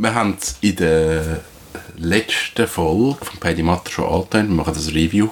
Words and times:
wir 0.00 0.14
haben 0.14 0.36
es 0.40 0.56
in 0.62 0.76
der 0.76 1.40
letzten 1.98 2.66
Folge 2.66 3.22
von 3.22 3.38
Paddy 3.38 3.62
Matter 3.62 3.90
schon 3.90 4.06
angetan. 4.06 4.48
Wir 4.48 4.54
machen 4.54 4.72
das 4.72 4.94
Review. 4.94 5.28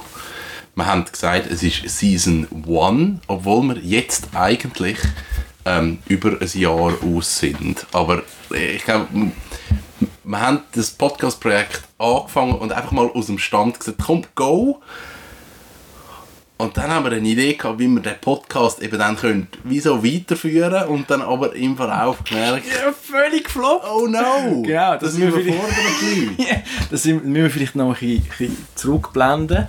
Wir 0.74 0.86
haben 0.86 1.06
gesagt, 1.06 1.50
es 1.50 1.62
ist 1.62 1.88
Season 1.88 2.46
1, 2.52 3.20
obwohl 3.28 3.62
wir 3.62 3.78
jetzt 3.78 4.28
eigentlich 4.34 4.98
ähm, 5.64 6.00
über 6.06 6.36
ein 6.40 6.60
Jahr 6.60 6.92
aus 7.02 7.38
sind. 7.38 7.86
Aber 7.92 8.22
äh, 8.52 8.76
ich 8.76 8.84
glaube, 8.84 9.08
wir 10.24 10.40
haben 10.40 10.60
das 10.72 10.90
Podcast-Projekt 10.90 11.82
angefangen 11.96 12.54
und 12.54 12.70
einfach 12.70 12.92
mal 12.92 13.08
aus 13.08 13.26
dem 13.26 13.38
Stand 13.38 13.80
gesagt, 13.80 13.98
komm, 14.04 14.24
go! 14.34 14.82
Und 16.60 16.76
dann 16.76 16.90
haben 16.90 17.04
wir 17.04 17.12
eine 17.12 17.28
Idee 17.28 17.54
gehabt, 17.54 17.78
wie 17.78 17.86
wir 17.86 18.00
den 18.02 18.18
Podcast 18.20 18.82
eben 18.82 18.98
dann 18.98 19.16
können, 19.16 19.46
wie 19.62 19.78
so 19.78 20.04
weiterführen 20.04 20.88
und 20.88 21.08
dann 21.08 21.22
aber 21.22 21.54
im 21.54 21.76
Verlauf 21.76 22.24
gemerkt, 22.24 22.66
Ja, 22.66 22.92
völlig 22.92 23.44
gefloppt. 23.44 23.86
oh 23.88 24.08
no, 24.08 24.62
Genau, 24.62 24.92
das 24.94 25.02
das 25.02 25.14
müssen 25.14 25.36
wir 25.36 25.44
die 25.44 25.50
Leute. 25.50 26.62
das 26.90 27.04
müssen 27.04 27.32
wir 27.32 27.48
vielleicht 27.50 27.76
noch 27.76 27.94
ein 28.02 28.20
bisschen, 28.20 28.56
zurückblenden. 28.74 29.68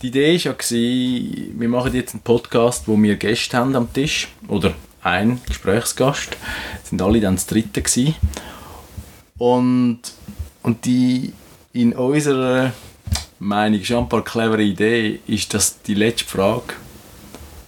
Die 0.00 0.06
Idee 0.08 0.38
war 0.44 0.52
ja, 0.52 1.58
wir 1.58 1.68
machen 1.68 1.92
jetzt 1.92 2.14
einen 2.14 2.22
Podcast, 2.22 2.86
wo 2.86 2.96
wir 3.02 3.16
Gäste 3.16 3.56
haben 3.56 3.74
am 3.74 3.92
Tisch. 3.92 4.28
Oder 4.46 4.74
ein 5.02 5.40
Gesprächsgast. 5.48 6.36
Das 6.80 6.90
sind 6.90 7.02
alle 7.02 7.20
dann 7.20 7.34
das 7.34 7.46
dritte. 7.46 7.82
Gewesen. 7.82 8.14
Und, 9.38 10.00
und 10.62 10.84
die 10.84 11.32
in 11.72 11.94
unserer 11.94 12.72
Meinung 13.38 13.84
schon 13.84 14.04
ein 14.04 14.08
paar 14.08 14.24
clevere 14.24 14.62
Idee 14.62 15.20
ist, 15.26 15.52
dass 15.52 15.82
die 15.82 15.94
letzte 15.94 16.24
Frage 16.24 16.74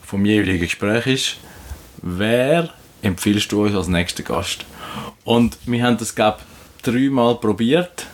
vom 0.02 0.24
jeweiligen 0.24 0.60
Gespräch 0.60 1.06
ist, 1.06 1.36
wer 2.02 2.70
empfiehlst 3.02 3.52
du 3.52 3.64
uns 3.64 3.74
als 3.74 3.88
nächsten 3.88 4.24
Gast? 4.24 4.64
Und 5.24 5.58
wir 5.66 5.82
haben 5.82 5.98
das, 5.98 6.14
glaube 6.14 6.38
ich, 6.40 6.82
dreimal 6.82 7.34
probiert 7.34 8.06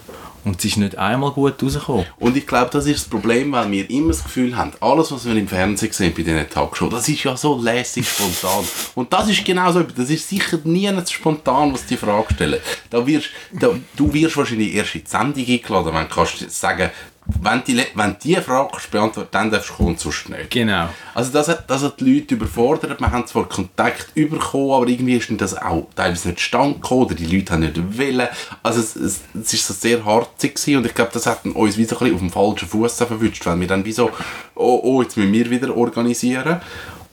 und 0.45 0.59
es 0.59 0.65
ist 0.65 0.77
nicht 0.77 0.99
einmal 0.99 1.31
gut 1.31 1.63
rausgekommen. 1.63 2.05
Und 2.19 2.37
ich 2.37 2.47
glaube, 2.47 2.71
das 2.71 2.87
ist 2.87 3.05
das 3.05 3.09
Problem, 3.09 3.53
weil 3.53 3.71
wir 3.71 3.89
immer 3.89 4.09
das 4.09 4.23
Gefühl 4.23 4.55
haben, 4.57 4.73
alles, 4.81 5.11
was 5.11 5.25
wir 5.25 5.35
im 5.35 5.49
Fernsehen 5.49 5.93
sehen 5.93 6.13
bei 6.15 6.23
diesen 6.23 6.49
Talkshows, 6.51 6.91
das 6.91 7.09
ist 7.09 7.25
ja 7.25 7.37
so 7.37 7.59
lässig 7.59 8.07
spontan. 8.07 8.65
Und 8.95 9.13
das 9.13 9.29
ist 9.29 9.45
genau 9.45 9.73
so, 9.73 9.83
das 9.83 10.11
ist 10.11 10.29
sicher 10.29 10.59
nie 10.65 10.91
spontan, 11.11 11.73
was 11.73 11.87
die 11.87 11.97
Frage 11.97 12.35
stellen. 12.35 12.61
Da 12.91 13.07
wirst, 13.07 13.29
da, 13.53 13.71
du 13.97 14.13
wirst 14.13 14.37
wahrscheinlich 14.37 14.75
erst 14.75 14.95
in 14.95 15.05
die 15.05 15.11
Sendung 15.11 15.47
eingeladen, 15.47 15.95
wenn 15.95 16.09
du 16.09 16.15
kannst 16.15 16.51
sagen, 16.51 16.91
wenn 17.27 17.65
die, 17.65 17.83
wenn 17.95 18.17
die 18.23 18.37
Frage 18.37 18.69
kannst 18.73 18.91
beantworten 18.91 19.29
dann 19.31 19.51
darfst 19.51 19.71
du 19.71 19.75
kommen, 19.75 19.97
sonst 19.97 20.29
nicht. 20.29 20.51
Genau. 20.51 20.89
Also 21.15 21.33
das 21.33 21.49
hat, 21.49 21.71
das 21.71 21.83
hat 21.83 21.99
die 22.01 22.19
Leute 22.19 22.35
überfordert. 22.35 23.01
Wir 23.01 23.11
haben 23.11 23.27
zwar 23.27 23.49
Kontakt 23.49 24.15
bekommen, 24.15 24.73
aber 24.73 24.87
irgendwie 24.87 25.17
ist 25.17 25.31
das 25.41 25.57
auch 25.57 25.89
teilweise 25.97 26.29
nicht 26.29 26.41
stand 26.41 26.83
gekommen 26.83 27.05
oder 27.05 27.15
die 27.15 27.27
Leute 27.27 27.55
haben 27.55 27.61
nicht 27.61 27.99
wollen. 27.99 28.29
Also 28.63 28.81
es, 28.81 28.97
es, 28.97 29.21
es 29.41 29.55
ist 29.55 29.67
so 29.67 29.73
sehr 29.73 30.05
harzig 30.05 30.55
gewesen 30.55 30.77
und 30.79 30.87
ich 30.87 30.95
glaube, 30.95 31.13
das 31.15 31.25
hat 31.25 31.47
uns 31.47 31.79
wie 31.79 31.85
so 31.85 31.97
ein 31.97 31.99
bisschen 32.01 32.15
auf 32.15 32.21
dem 32.21 32.31
falschen 32.31 32.69
Fuß 32.69 32.97
verwünscht, 32.97 33.47
weil 33.47 33.59
wir 33.59 33.69
dann 33.69 33.85
wie 33.85 33.93
so, 33.93 34.11
oh, 34.55 34.81
oh 34.83 35.03
jetzt 35.03 35.17
müssen 35.17 35.33
wir 35.33 35.49
wieder 35.49 35.75
organisieren. 35.75 36.61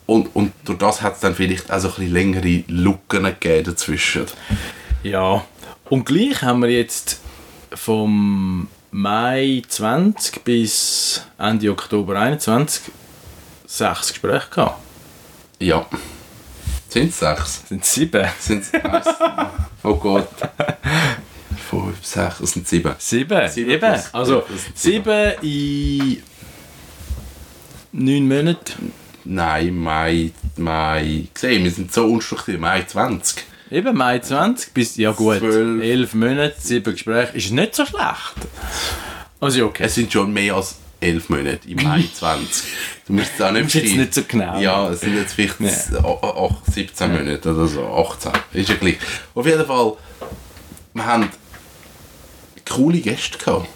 Und, 0.08 0.36
und 0.36 0.52
durch 0.66 0.78
das 0.78 1.02
hat 1.02 1.16
es 1.16 1.20
dann 1.22 1.36
vielleicht 1.36 1.72
auch 1.72 1.80
so 1.80 1.88
ein 1.88 1.94
bisschen 1.96 2.14
längere 2.14 2.64
Lücken 2.68 3.24
gegeben 3.24 3.64
dazwischen. 3.64 4.26
Ja. 5.04 5.46
Und 5.90 6.06
gleich 6.06 6.42
haben 6.42 6.62
wir 6.62 6.70
jetzt 6.70 7.22
vom 7.74 8.68
Mai 8.92 9.62
20 9.68 10.44
bis 10.44 11.26
Ende 11.38 11.72
Oktober 11.72 12.20
21 12.20 12.92
sechs 13.66 14.10
Gespräche 14.10 14.50
gehabt. 14.50 14.82
Ja. 15.60 15.86
Sind 16.90 17.10
es 17.10 17.20
sechs? 17.20 17.62
Sind 17.70 17.86
sieben. 17.86 18.28
Sind 18.40 18.64
es 18.64 18.72
Oh 19.84 19.96
Gott. 19.96 20.28
Fünf, 21.70 22.06
sechs, 22.06 22.40
es 22.42 22.52
sind 22.52 22.68
sieben. 22.68 22.94
Sieben, 22.98 23.50
Sieben 23.50 24.00
Also 24.12 24.44
sieben. 24.76 25.04
sieben 25.42 25.42
in 25.42 26.24
neun 27.94 28.28
Monaten. 28.28 28.92
Nein, 29.24 29.76
Mai, 29.78 30.32
Mai, 30.58 31.28
gesehen, 31.34 31.64
wir 31.64 31.72
sind 31.72 31.94
so 31.94 32.06
unstrukturiert, 32.08 32.60
Mai 32.60 32.82
20. 32.84 33.44
Eben 33.72 33.96
Mai 33.96 34.20
20 34.20 34.74
bis, 34.74 34.98
ja 34.98 35.12
gut, 35.12 35.38
Zwölf. 35.40 35.82
elf 35.82 36.14
Monate, 36.14 36.56
sieben 36.60 36.92
Gespräche. 36.94 37.38
Ist 37.38 37.52
nicht 37.52 37.74
so 37.74 37.86
schlecht. 37.86 38.36
Also 39.40 39.66
okay. 39.68 39.84
Es 39.86 39.96
sind 39.96 40.12
schon 40.12 40.34
mehr 40.34 40.56
als 40.56 40.76
elf 41.00 41.30
Monate 41.30 41.62
im 41.70 41.82
Mai 41.82 42.04
20. 42.14 42.64
Du 43.08 43.14
musst 43.14 43.32
es 43.36 43.42
auch 43.42 43.52
nicht 43.52 43.72
schreiben. 43.72 43.98
nicht 43.98 44.14
so 44.14 44.22
genau. 44.28 44.60
Ja, 44.60 44.90
es 44.90 45.00
sind 45.02 45.16
jetzt 45.16 45.34
vielleicht 45.34 45.62
a- 46.04 46.06
a- 46.08 46.58
17 46.70 47.12
Monate 47.12 47.54
oder 47.54 47.68
so, 47.68 47.82
18. 47.88 48.32
Ist 48.54 48.70
ja 48.70 48.76
gleich. 48.76 48.98
Auf 49.34 49.46
jeden 49.46 49.66
Fall, 49.66 49.94
wir 50.94 51.06
haben 51.06 51.30
coole 52.70 53.00
Gäste 53.00 53.38
gehabt. 53.38 53.68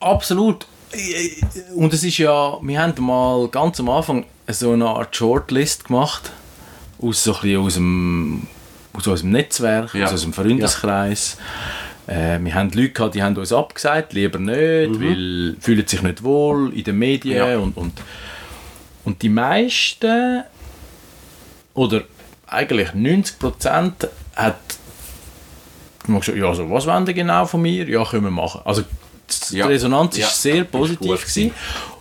Absolut. 0.00 0.66
Und 1.74 1.92
es 1.94 2.04
ist 2.04 2.18
ja, 2.18 2.58
wir 2.60 2.80
haben 2.80 3.04
mal 3.04 3.48
ganz 3.48 3.80
am 3.80 3.88
Anfang 3.90 4.26
so 4.48 4.72
eine 4.72 4.86
Art 4.86 5.14
Shortlist 5.16 5.84
gemacht. 5.86 6.30
Aus 7.00 7.24
so 7.24 7.36
ein 7.42 7.56
aus 7.56 7.74
dem, 7.74 8.46
aus 8.92 9.06
unserem 9.06 9.30
Netzwerk, 9.30 9.94
Ja. 9.94 10.04
aus 10.06 10.12
unserem 10.12 10.32
Freundeskreis. 10.32 11.36
Äh, 12.06 12.38
wir 12.40 12.54
haben 12.54 12.70
Leute 12.72 12.90
gehabt, 12.90 13.14
die 13.14 13.22
haben 13.22 13.36
uns 13.36 13.52
abgesagt, 13.52 14.12
lieber 14.12 14.38
nicht, 14.38 15.00
weil 15.00 15.56
fühlen 15.60 15.86
sich 15.86 16.02
nicht 16.02 16.22
wohl 16.22 16.72
in 16.74 16.84
den 16.84 16.98
Medien 16.98 17.42
Mhm. 17.44 17.50
Ja. 17.52 17.58
und, 17.58 17.76
und, 17.76 17.92
und 19.04 19.22
die 19.22 19.28
meisten 19.30 20.42
oder 21.72 22.02
eigentlich 22.46 22.90
90% 22.90 23.92
hat 24.36 24.56
man 26.06 26.20
gesagt, 26.20 26.36
ja, 26.38 26.46
also, 26.46 26.70
was 26.70 26.86
wollen 26.86 27.06
die 27.06 27.14
genau 27.14 27.46
von 27.46 27.62
mir? 27.62 27.88
Ja, 27.88 28.04
können 28.04 28.24
wir 28.24 28.30
machen. 28.30 28.60
Also 28.64 28.82
die 29.50 29.56
Ja. 29.56 29.66
Resonanz 29.66 30.16
Ja. 30.18 30.26
ist 30.26 30.42
sehr 30.42 30.62
Ist 30.62 30.70
positiv 30.70 30.98
gut 31.08 31.20
gewesen. 31.22 31.50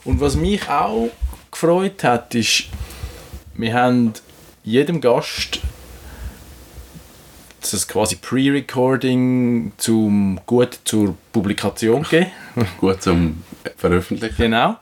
Und 0.04 0.20
was 0.20 0.36
mich 0.36 0.68
auch 0.70 1.10
gefreut 1.50 2.04
hat, 2.04 2.36
ist, 2.36 2.66
wir 3.56 3.74
haben 3.74 4.14
jedem 4.64 5.02
Gast 5.02 5.60
das 7.72 7.88
quasi 7.88 8.18
Pre-Recording 8.18 9.72
zum 9.78 10.40
gut 10.46 10.80
zur 10.84 11.16
Publikation 11.32 12.04
gegeben. 12.10 12.32
Gut 12.78 13.02
zum 13.02 13.44
Veröffentlichen. 13.78 14.36
Genau. 14.38 14.76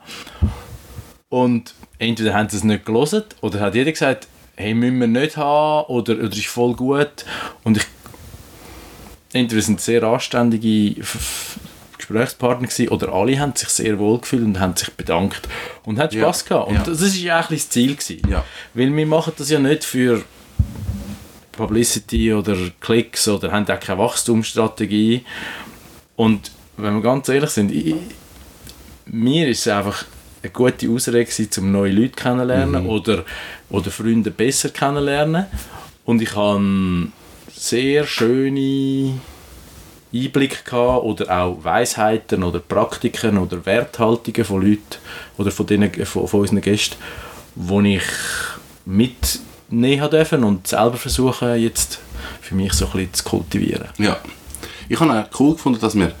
Und 1.28 1.74
entweder 1.98 2.34
haben 2.34 2.48
sie 2.48 2.58
es 2.58 2.64
nicht 2.64 2.84
gelesen 2.84 3.22
oder 3.40 3.60
hat 3.60 3.74
jeder 3.74 3.92
gesagt, 3.92 4.28
hey, 4.56 4.74
müssen 4.74 5.00
wir 5.00 5.06
nicht 5.06 5.36
haben 5.36 5.86
oder, 5.86 6.14
oder 6.14 6.32
ist 6.32 6.46
voll 6.46 6.74
gut. 6.74 7.24
Und 7.64 7.78
ich, 7.78 7.86
entweder 9.32 9.62
sind 9.62 9.78
es 9.78 9.86
sehr 9.86 10.02
anständige 10.02 11.02
Gesprächspartner 12.06 12.68
gewesen, 12.68 12.88
oder 12.88 13.12
alle 13.12 13.38
haben 13.38 13.54
sich 13.54 13.68
sehr 13.68 13.98
wohl 13.98 14.18
gefühlt 14.18 14.44
und 14.44 14.60
haben 14.60 14.76
sich 14.76 14.90
bedankt 14.90 15.48
und 15.84 15.98
hat 15.98 16.12
Ja, 16.12 16.22
Spaß 16.22 16.44
gehabt. 16.44 16.68
Und 16.68 16.74
ja. 16.76 16.82
das 16.82 17.00
ist 17.00 17.18
ja 17.18 17.40
bisschen 17.40 17.56
das 17.56 17.68
Ziel 17.70 17.94
gewesen. 17.96 18.30
Ja. 18.30 18.44
Weil 18.74 18.94
wir 18.94 19.06
machen 19.06 19.32
das 19.36 19.50
ja 19.50 19.58
nicht 19.58 19.84
für 19.84 20.22
Publicity 21.52 22.32
oder 22.32 22.56
Klicks 22.80 23.28
oder 23.28 23.52
haben 23.52 23.68
auch 23.68 23.80
keine 23.80 23.98
Wachstumsstrategie. 23.98 25.24
Und 26.16 26.50
wenn 26.76 26.94
wir 26.94 27.02
ganz 27.02 27.28
ehrlich 27.28 27.50
sind, 27.50 27.70
ich, 27.70 27.94
mir 29.06 29.48
ist 29.48 29.66
es 29.66 29.72
einfach 29.72 30.04
eine 30.42 30.50
gute 30.50 30.88
Ausrede 30.88 31.24
gewesen, 31.24 31.50
um 31.58 31.72
neue 31.72 31.92
Leute 31.92 32.14
kennenzulernen 32.14 32.86
oder, 32.86 33.24
oder 33.70 33.90
Freunde 33.90 34.30
besser 34.30 34.70
kennenzulernen. 34.70 35.46
Und 36.04 36.20
ich 36.20 36.34
habe 36.34 37.08
sehr 37.52 38.06
schöne 38.06 39.20
Einblicke 40.12 40.64
gehabt 40.64 41.04
oder 41.04 41.38
auch 41.38 41.64
Weisheiten 41.64 42.42
oder 42.42 42.58
Praktiken 42.58 43.38
oder 43.38 43.64
Werthaltungen 43.64 44.44
von 44.44 44.62
Leuten 44.62 44.96
oder 45.38 45.50
von, 45.50 45.66
denen, 45.66 45.92
von, 46.04 46.28
von 46.28 46.40
unseren 46.40 46.60
Gästen, 46.60 46.96
die 47.54 47.96
ich 47.96 48.02
mitnehmen 48.84 50.10
dürfen 50.10 50.44
und 50.44 50.66
selber 50.66 50.96
versuchen 50.96 51.56
jetzt 51.56 52.00
für 52.40 52.54
mich 52.54 52.72
so 52.72 52.86
ein 52.86 52.92
bisschen 52.92 53.14
zu 53.14 53.24
kultivieren. 53.24 53.88
Ja. 53.98 54.18
Ich 54.88 55.00
habe 55.00 55.12
auch 55.12 55.40
cool 55.40 55.54
gefunden, 55.54 55.80
dass 55.80 55.94
wir 55.94 56.12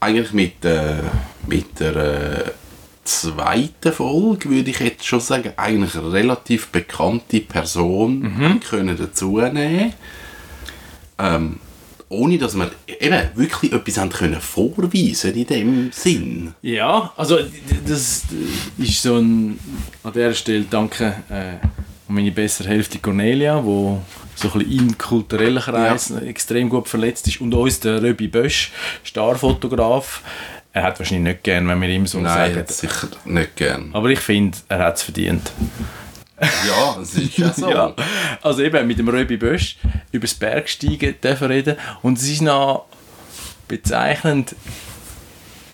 eigentlich 0.00 0.32
mit, 0.32 0.64
äh, 0.64 0.96
mit 1.46 1.80
der 1.80 1.96
äh, 1.96 2.50
zweiten 3.04 3.92
Folge, 3.92 4.50
würde 4.50 4.70
ich 4.70 4.80
jetzt 4.80 5.06
schon 5.06 5.20
sagen, 5.20 5.52
eigentlich 5.56 5.94
eine 5.94 6.12
relativ 6.12 6.68
bekannte 6.68 7.40
Person 7.40 8.36
haben 8.38 8.60
können 8.60 8.96
dazu 8.96 9.38
nehmen 9.38 9.92
ähm, 11.18 11.58
ohne 12.12 12.38
dass 12.38 12.54
wir 12.54 12.70
eben 13.00 13.20
wirklich 13.34 13.72
etwas 13.72 13.98
haben 13.98 14.10
können 14.10 14.40
vorweisen 14.40 15.34
in 15.34 15.46
dem 15.46 15.92
Sinn. 15.92 16.54
Ja, 16.62 17.12
also 17.16 17.38
das 17.86 18.22
ist 18.78 19.02
so 19.02 19.16
ein, 19.16 19.58
an 20.04 20.12
dieser 20.12 20.34
Stelle 20.34 20.64
danke 20.68 21.14
äh, 21.30 21.32
an 21.32 21.60
meine 22.08 22.30
bessere 22.30 22.68
Hälfte 22.68 22.98
Cornelia, 22.98 23.64
wo 23.64 24.02
so 24.34 24.48
ein 24.52 24.58
bisschen 24.58 24.78
im 24.88 24.98
kulturellen 24.98 25.60
Kreis 25.62 26.10
extrem 26.10 26.68
gut 26.68 26.88
verletzt 26.88 27.26
ist 27.28 27.40
und 27.40 27.54
uns 27.54 27.80
der 27.80 28.02
Röbi 28.02 28.28
Bösch, 28.28 28.72
Starfotograf, 29.02 30.22
er 30.74 30.84
hat 30.84 30.98
wahrscheinlich 30.98 31.34
nicht 31.34 31.44
gern, 31.44 31.68
wenn 31.68 31.80
wir 31.80 31.88
ihm 31.88 32.06
so 32.06 32.18
Nein, 32.18 32.32
sagen. 32.34 32.54
jetzt 32.56 32.78
sicher 32.78 33.08
nicht 33.24 33.56
gern. 33.56 33.90
Aber 33.92 34.08
ich 34.08 34.20
finde, 34.20 34.56
er 34.68 34.78
hat 34.78 34.96
es 34.96 35.02
verdient. 35.02 35.52
Ja, 36.66 37.02
ja 37.36 37.52
so. 37.52 37.70
ja. 37.70 37.94
Also 38.42 38.62
eben 38.62 38.86
mit 38.86 38.98
dem 38.98 39.08
Röbi 39.08 39.36
Bösch 39.36 39.76
über 40.10 40.22
das 40.22 40.34
Bergsteigen 40.34 41.14
dürfen 41.22 41.46
reden 41.48 41.76
und 42.02 42.18
es 42.18 42.28
ist 42.28 42.42
noch 42.42 42.86
bezeichnend, 43.68 44.54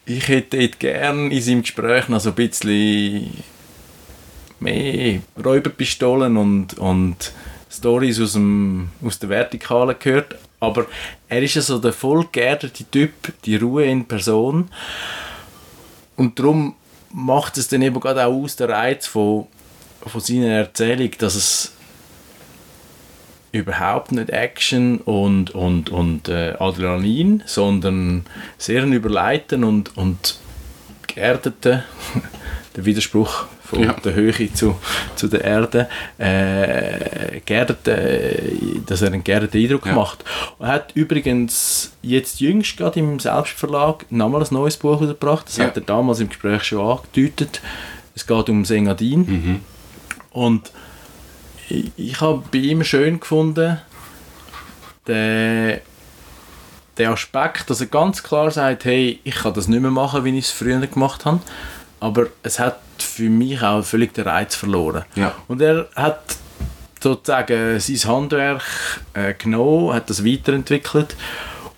ich 0.05 0.29
hätte 0.29 0.59
dort 0.59 0.81
gern 0.81 1.31
in 1.31 1.43
seinem 1.43 1.63
Gespräch 1.63 2.09
noch 2.09 2.21
so 2.21 2.31
ein 2.31 2.35
bisschen 2.35 3.43
mehr 4.61 5.21
Räuberpistolen 5.43 6.37
und, 6.37 6.79
und 6.79 7.33
Stories 7.71 8.21
aus, 8.21 8.33
dem, 8.33 8.91
aus 9.05 9.19
der 9.19 9.29
Vertikalen 9.29 9.97
gehört, 9.99 10.37
aber 10.61 10.87
er 11.29 11.43
ist 11.43 11.55
ja 11.55 11.63
so 11.63 11.79
der 11.79 11.93
voll 11.93 12.27
geerdete 12.33 12.85
Typ, 12.85 13.13
die 13.45 13.57
Ruhe 13.57 13.85
in 13.85 14.07
Person 14.07 14.71
und 16.17 16.39
darum 16.39 16.75
macht 17.11 17.59
es 17.59 17.69
dann 17.69 17.83
eben 17.83 18.01
gerade 18.01 18.25
auch 18.25 18.43
aus, 18.43 18.57
der 18.57 18.71
Reiz 18.71 19.07
von, 19.07 19.47
von 20.07 20.21
seiner 20.21 20.49
Erzählung, 20.49 21.11
dass 21.19 21.35
es 21.35 21.73
überhaupt 23.53 24.13
nicht 24.13 24.31
Action 24.31 24.99
und, 24.99 25.51
und, 25.53 25.91
und 25.91 26.29
äh, 26.29 26.55
Adrenalin, 26.59 27.43
sondern 27.47 28.25
sehr 28.59 28.83
ein 28.83 28.93
Überleiten 28.93 29.65
und, 29.65 29.97
und 29.97 30.39
geerdeten, 31.07 31.83
der 32.77 32.85
Widerspruch 32.85 33.47
von 33.65 33.83
Ja. 33.83 33.93
der 33.95 34.15
Höhe 34.15 34.53
zu, 34.53 34.77
zu 35.17 35.29
der 35.29 35.45
Erde, 35.45 35.89
äh, 36.19 37.41
geerdeten, 37.45 38.85
dass 38.87 39.01
er 39.03 39.09
einen 39.09 39.25
geerdeten 39.25 39.61
Eindruck 39.63 39.87
Ja. 39.87 39.95
macht. 39.95 40.25
Er 40.59 40.69
hat 40.69 40.93
übrigens 40.95 41.93
jetzt 42.03 42.41
jüngst 42.41 42.77
gerade 42.77 43.01
im 43.01 43.19
Selbstverlag 43.19 44.05
nochmal 44.11 44.43
ein 44.43 44.49
neues 44.51 44.77
Buch 44.77 45.01
gebracht, 45.01 45.47
das 45.49 45.57
Ja. 45.57 45.65
hat 45.65 45.77
er 45.77 45.83
damals 45.83 46.21
im 46.21 46.29
Gespräch 46.29 46.65
schon 46.65 46.81
angedeutet. 46.87 47.61
Es 48.15 48.27
geht 48.27 48.49
um 48.51 48.65
Sengadin. 48.65 49.61
Und 50.31 50.73
ich, 51.69 51.93
ich 51.97 52.21
habe 52.21 52.43
bei 52.51 52.59
ihm 52.59 52.85
schön 52.85 53.21
gefunden, 53.21 53.79
den, 55.07 55.81
den 56.97 57.09
Aspekt, 57.09 57.71
dass 57.71 57.81
er 57.81 57.87
ganz 57.87 58.23
klar 58.23 58.51
sagt, 58.51 58.85
hey, 58.85 59.21
ich 59.25 59.37
kann 59.37 59.55
das 59.55 59.69
nicht 59.69 59.81
mehr 59.81 59.91
machen, 59.91 60.25
wie 60.25 60.37
ich 60.39 60.47
es 60.47 60.51
früher 60.51 60.79
gemacht 60.87 61.25
habe, 61.25 61.41
aber 62.01 62.27
es 62.43 62.59
hat 62.59 62.81
für 62.99 63.29
mich 63.31 63.63
auch 63.63 63.83
völlig 63.83 64.15
den 64.15 64.25
Reiz 64.25 64.55
verloren. 64.55 65.05
Ja. 65.15 65.35
Und 65.49 65.61
er 65.63 65.89
hat 65.95 66.37
sozusagen 67.01 67.79
sein 67.81 68.13
Handwerk 68.13 68.63
äh, 69.15 69.35
genommen, 69.35 69.95
hat 69.95 70.11
das 70.11 70.25
weiterentwickelt 70.25 71.17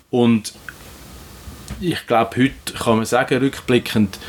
und 0.09 0.53
ich 1.79 2.05
glaube, 2.05 2.37
heute 2.37 2.73
kann 2.77 2.97
man 2.97 3.05
sagen, 3.05 3.39
rückblickend, 3.39 4.19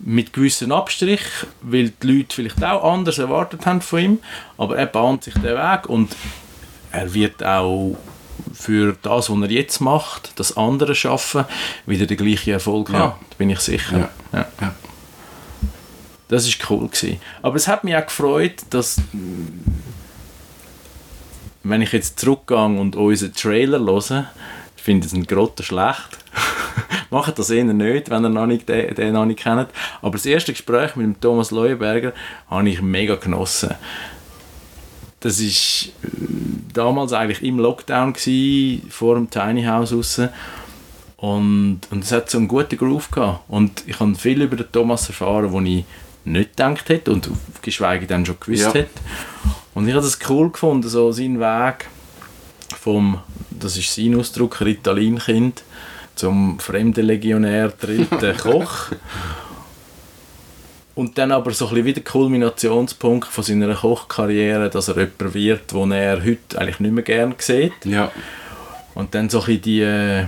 mit 0.00 0.32
gewissen 0.32 0.70
Abstrich, 0.72 1.20
weil 1.60 1.90
die 2.02 2.06
Leute 2.18 2.34
vielleicht 2.36 2.62
auch 2.64 2.84
anders 2.92 3.18
erwartet 3.18 3.66
haben 3.66 3.80
von 3.80 3.98
ihm, 3.98 4.18
aber 4.56 4.76
er 4.76 4.86
bahnt 4.86 5.24
sich 5.24 5.34
den 5.34 5.44
Weg 5.56 5.86
und 5.88 6.14
er 6.92 7.12
wird 7.14 7.42
auch 7.44 7.96
für 8.52 8.96
das, 9.02 9.28
was 9.30 9.40
er 9.42 9.50
jetzt 9.50 9.80
macht, 9.80 10.32
das 10.36 10.56
andere 10.56 10.94
schaffen, 10.94 11.44
wieder 11.86 12.06
den 12.06 12.16
gleichen 12.16 12.50
Erfolg 12.50 12.90
Ja. 12.90 12.98
haben. 12.98 13.12
Da 13.30 13.36
bin 13.36 13.50
ich 13.50 13.60
sicher. 13.60 13.98
Ja. 13.98 14.08
Ja. 14.32 14.46
Ja. 14.60 14.74
Das 16.28 16.46
ist 16.46 16.58
cool 16.70 16.86
gewesen. 16.88 17.20
Aber 17.42 17.56
es 17.56 17.66
hat 17.66 17.84
mich 17.84 17.96
auch 17.96 18.04
gefreut, 18.06 18.54
dass 18.70 19.00
wenn 21.62 21.82
ich 21.82 21.92
jetzt 21.92 22.20
zurückgehe 22.20 22.64
und 22.64 22.96
unseren 22.96 23.34
Trailer 23.34 23.80
höre, 23.80 24.30
ich 24.76 24.82
finde 24.82 25.06
es 25.06 25.12
ein 25.12 25.26
Grotte 25.26 25.62
schlecht. 25.62 26.18
Macht 27.10 27.38
das 27.38 27.50
eher 27.50 27.64
nicht, 27.64 28.10
wenn 28.10 28.24
ihr 28.24 28.28
noch 28.28 28.46
nicht, 28.46 28.68
den, 28.68 28.94
den 28.94 29.12
noch 29.14 29.24
nicht 29.24 29.40
kennt. 29.40 29.68
Aber 30.02 30.12
das 30.12 30.26
erste 30.26 30.52
Gespräch 30.52 30.94
mit 30.96 31.06
dem 31.06 31.20
Thomas 31.20 31.50
Leuenberger 31.50 32.12
habe 32.50 32.68
ich 32.68 32.82
mega 32.82 33.14
genossen. 33.16 33.74
Das 35.20 35.40
ist 35.40 35.92
äh, 36.04 36.08
damals 36.72 37.12
eigentlich 37.12 37.42
im 37.42 37.58
Lockdown 37.58 38.12
gsi, 38.12 38.82
vor 38.88 39.14
dem 39.16 39.30
Tiny 39.30 39.64
House 39.64 39.92
raus. 39.92 40.20
Und, 41.16 41.80
und 41.90 42.04
es 42.04 42.12
hat 42.12 42.30
so 42.30 42.38
einen 42.38 42.46
guten 42.46 42.76
Groove 42.76 43.10
gehabt. 43.10 43.40
Und 43.48 43.82
ich 43.86 43.98
habe 43.98 44.14
viel 44.14 44.40
über 44.42 44.56
den 44.56 44.70
Thomas 44.70 45.08
erfahren, 45.08 45.50
wo 45.50 45.60
ich 45.60 45.84
nicht 46.24 46.50
gedacht 46.56 46.88
hätte 46.88 47.10
und 47.10 47.28
geschweige 47.62 48.06
denn 48.06 48.24
schon 48.26 48.36
gewusst 48.38 48.62
Ja. 48.66 48.74
hätte. 48.74 49.00
Und 49.74 49.88
ich 49.88 49.94
habe 49.94 50.04
das 50.04 50.18
cool 50.28 50.50
gefunden, 50.50 50.88
so 50.88 51.10
sein 51.10 51.40
Weg 51.40 51.86
vom, 52.80 53.18
das 53.50 53.76
ist 53.76 53.94
sein 53.94 54.14
Ausdruck, 54.14 54.60
Ritalin-Kind 54.60 55.62
zum 56.18 56.58
Fremdenlegionär, 56.58 57.68
dritten 57.68 58.36
Koch. 58.42 58.86
Und 60.94 61.16
dann 61.16 61.30
aber 61.30 61.52
so 61.52 61.66
ein 61.66 61.70
bisschen 61.74 61.84
wie 61.86 61.92
der 61.92 62.02
Kulminationspunkt 62.02 63.28
von 63.28 63.44
seiner 63.44 63.72
Kochkarriere, 63.74 64.68
dass 64.68 64.88
er 64.88 64.96
jemand 64.96 65.32
wird, 65.34 65.72
den 65.72 65.92
er 65.92 66.24
heute 66.24 66.58
eigentlich 66.58 66.80
nicht 66.80 66.92
mehr 66.92 67.04
gerne 67.04 67.34
sieht. 67.38 67.72
Ja. 67.84 68.10
Und 68.94 69.14
dann 69.14 69.30
so 69.30 69.38
ein 69.38 69.46
bisschen 69.46 69.62
die, 69.62 69.80
äh, 69.82 70.24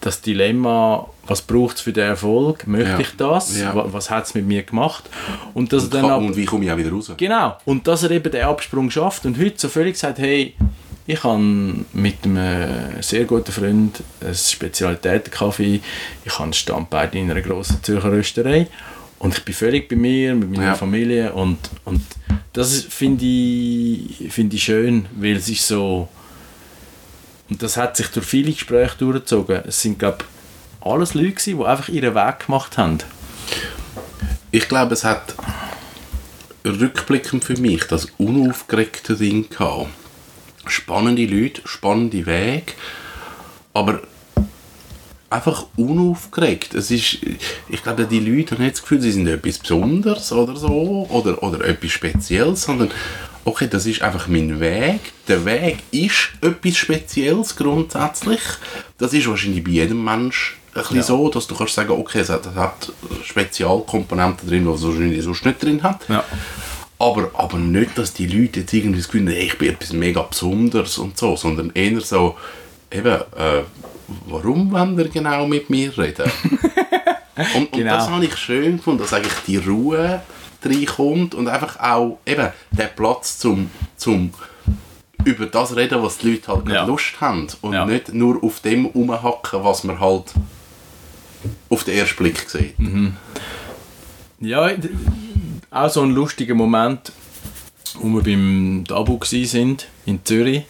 das 0.00 0.20
Dilemma, 0.20 1.08
was 1.28 1.42
braucht 1.42 1.76
es 1.76 1.82
für 1.82 1.92
den 1.92 2.08
Erfolg? 2.08 2.66
Möchte 2.66 2.90
Ja. 2.90 2.98
ich 2.98 3.16
das? 3.16 3.56
Ja. 3.60 3.72
Wa- 3.74 3.86
Was 3.90 4.10
hat 4.10 4.24
es 4.26 4.34
mit 4.34 4.46
mir 4.46 4.64
gemacht? 4.64 5.04
Und 5.54 5.72
dass 5.72 5.84
er 5.84 5.86
Und, 5.86 5.94
dann 5.94 6.02
kann, 6.02 6.10
ab, 6.10 6.20
und 6.22 6.36
wie 6.36 6.44
komme 6.44 6.64
ich 6.64 6.72
auch 6.72 6.76
wieder 6.76 6.90
raus? 6.90 7.12
Genau. 7.16 7.56
Und 7.64 7.86
dass 7.86 8.02
er 8.02 8.10
eben 8.10 8.30
den 8.32 8.42
Absprung 8.42 8.90
schafft 8.90 9.26
und 9.26 9.38
heute 9.38 9.54
so 9.58 9.68
völlig 9.68 9.96
sagt, 9.96 10.18
hey, 10.18 10.54
ich 11.06 11.22
habe 11.22 11.38
mit 11.92 12.24
einem 12.24 13.00
sehr 13.02 13.24
guten 13.24 13.52
Freund 13.52 14.02
ein 14.20 14.34
Spezialitätenkaffee, 14.34 15.80
ich 16.24 16.38
habe 16.38 16.50
ein 16.50 16.52
Standbein 16.52 17.10
in 17.12 17.30
einer 17.30 17.40
grossen 17.40 17.82
Zürcher 17.82 18.10
Rösterei 18.10 18.66
und 19.18 19.36
ich 19.36 19.44
bin 19.44 19.54
völlig 19.54 19.88
bei 19.88 19.96
mir, 19.96 20.34
mit 20.34 20.50
meiner 20.50 20.64
Ja. 20.64 20.74
Familie 20.74 21.32
und, 21.32 21.58
und 21.84 22.02
das 22.52 22.80
finde 22.82 23.24
ich, 23.24 24.28
finde 24.30 24.56
ich 24.56 24.64
schön, 24.64 25.06
weil 25.16 25.36
es 25.36 25.48
ist 25.48 25.66
so 25.66 26.08
und 27.48 27.62
das 27.62 27.76
hat 27.76 27.96
sich 27.96 28.08
durch 28.08 28.26
viele 28.26 28.52
Gespräche 28.52 28.96
durchgezogen. 28.98 29.62
Es 29.66 29.80
sind, 29.80 29.98
glaube 30.00 30.18
ich, 30.20 30.86
alles 30.86 31.14
Leute 31.14 31.32
gewesen, 31.32 31.58
die 31.58 31.64
einfach 31.64 31.88
ihren 31.88 32.14
Weg 32.14 32.46
gemacht 32.46 32.76
haben. 32.76 32.98
Ich 34.50 34.68
glaube, 34.68 34.94
es 34.94 35.04
hat 35.04 35.34
rückblickend 36.64 37.44
für 37.44 37.56
mich 37.56 37.84
das 37.84 38.08
unaufgeregte 38.18 39.14
Ding 39.14 39.48
gehabt. 39.48 39.88
Spannende 40.68 41.24
Leute, 41.26 41.62
spannende 41.64 42.26
Wege, 42.26 42.72
aber 43.72 44.00
einfach 45.30 45.66
unaufgeregt. 45.76 46.74
Es 46.74 46.90
ist, 46.90 47.18
ich 47.68 47.82
glaube, 47.82 48.04
die 48.06 48.20
Leute 48.20 48.54
haben 48.54 48.62
nicht 48.62 48.76
das 48.76 48.82
Gefühl, 48.82 49.00
sie 49.00 49.12
sind 49.12 49.26
etwas 49.26 49.58
Besonderes 49.58 50.32
oder 50.32 50.56
so 50.56 51.06
oder, 51.10 51.42
oder 51.42 51.64
etwas 51.64 51.90
Spezielles, 51.90 52.62
sondern 52.62 52.90
okay, 53.44 53.68
das 53.70 53.86
ist 53.86 54.02
einfach 54.02 54.28
mein 54.28 54.60
Weg. 54.60 55.00
Der 55.28 55.44
Weg 55.44 55.78
ist 55.90 56.30
etwas 56.40 56.76
Spezielles 56.76 57.56
grundsätzlich. 57.56 58.40
Das 58.98 59.12
ist 59.12 59.28
wahrscheinlich 59.28 59.64
bei 59.64 59.70
jedem 59.70 60.02
Mensch 60.04 60.56
ein 60.74 60.82
bisschen 60.82 60.96
Ja. 60.98 61.02
so, 61.02 61.28
dass 61.30 61.46
du 61.46 61.54
kannst 61.54 61.74
sagen, 61.74 61.90
okay, 61.90 62.20
es 62.20 62.28
hat, 62.28 62.46
es 62.46 62.54
hat 62.54 62.92
Spezialkomponenten 63.24 64.48
drin, 64.48 64.64
die 64.64 64.70
es 64.70 64.82
wahrscheinlich 64.82 65.22
sonst 65.24 65.44
nicht 65.46 65.62
drin 65.62 65.82
hat. 65.82 66.08
Ja. 66.08 66.24
Aber, 66.98 67.30
aber 67.34 67.58
nicht, 67.58 67.98
dass 67.98 68.14
die 68.14 68.26
Leute 68.26 68.60
jetzt 68.60 68.72
irgendwie 68.72 68.98
das 68.98 69.08
Gefühl 69.08 69.28
haben, 69.28 69.36
ich 69.40 69.58
bin 69.58 69.70
etwas 69.70 69.92
mega 69.92 70.22
Besonderes 70.22 70.96
und 70.98 71.18
so, 71.18 71.36
sondern 71.36 71.70
eher 71.74 72.00
so, 72.00 72.36
eben, 72.90 73.06
äh, 73.36 73.62
warum 74.26 74.72
wollen 74.72 74.98
ihr 74.98 75.08
genau 75.08 75.46
mit 75.46 75.68
mir 75.68 75.96
reden? 75.98 76.30
und, 77.54 77.54
und 77.56 77.72
Genau. 77.72 77.96
das 77.96 78.08
habe 78.08 78.24
ich 78.24 78.36
schön 78.36 78.78
gefunden, 78.78 79.00
dass 79.02 79.12
eigentlich 79.12 79.34
die 79.46 79.58
Ruhe 79.58 80.22
reinkommt 80.64 81.34
und 81.34 81.48
einfach 81.48 81.78
auch 81.80 82.18
eben 82.24 82.48
der 82.72 82.86
Platz 82.86 83.38
zum, 83.38 83.70
zum 83.96 84.32
über 85.24 85.46
das 85.46 85.76
reden, 85.76 86.02
was 86.02 86.18
die 86.18 86.30
Leute 86.32 86.48
halt 86.48 86.68
Ja. 86.68 86.84
Lust 86.86 87.20
haben 87.20 87.46
und 87.60 87.74
Ja. 87.74 87.84
nicht 87.84 88.14
nur 88.14 88.42
auf 88.42 88.60
dem 88.60 88.86
rumhacken, 88.86 89.62
was 89.64 89.84
man 89.84 90.00
halt 90.00 90.32
auf 91.68 91.84
den 91.84 91.98
ersten 91.98 92.16
Blick 92.16 92.48
sieht. 92.48 92.78
Mhm. 92.78 93.16
Ja, 94.40 94.70
auch 95.70 95.90
so 95.90 96.02
ein 96.02 96.10
lustiger 96.10 96.54
Moment, 96.54 97.12
wo 97.94 98.08
wir 98.08 98.22
beim 98.22 98.84
Dabu 98.86 99.18
sind 99.24 99.86
in 100.04 100.24
Zürich, 100.24 100.64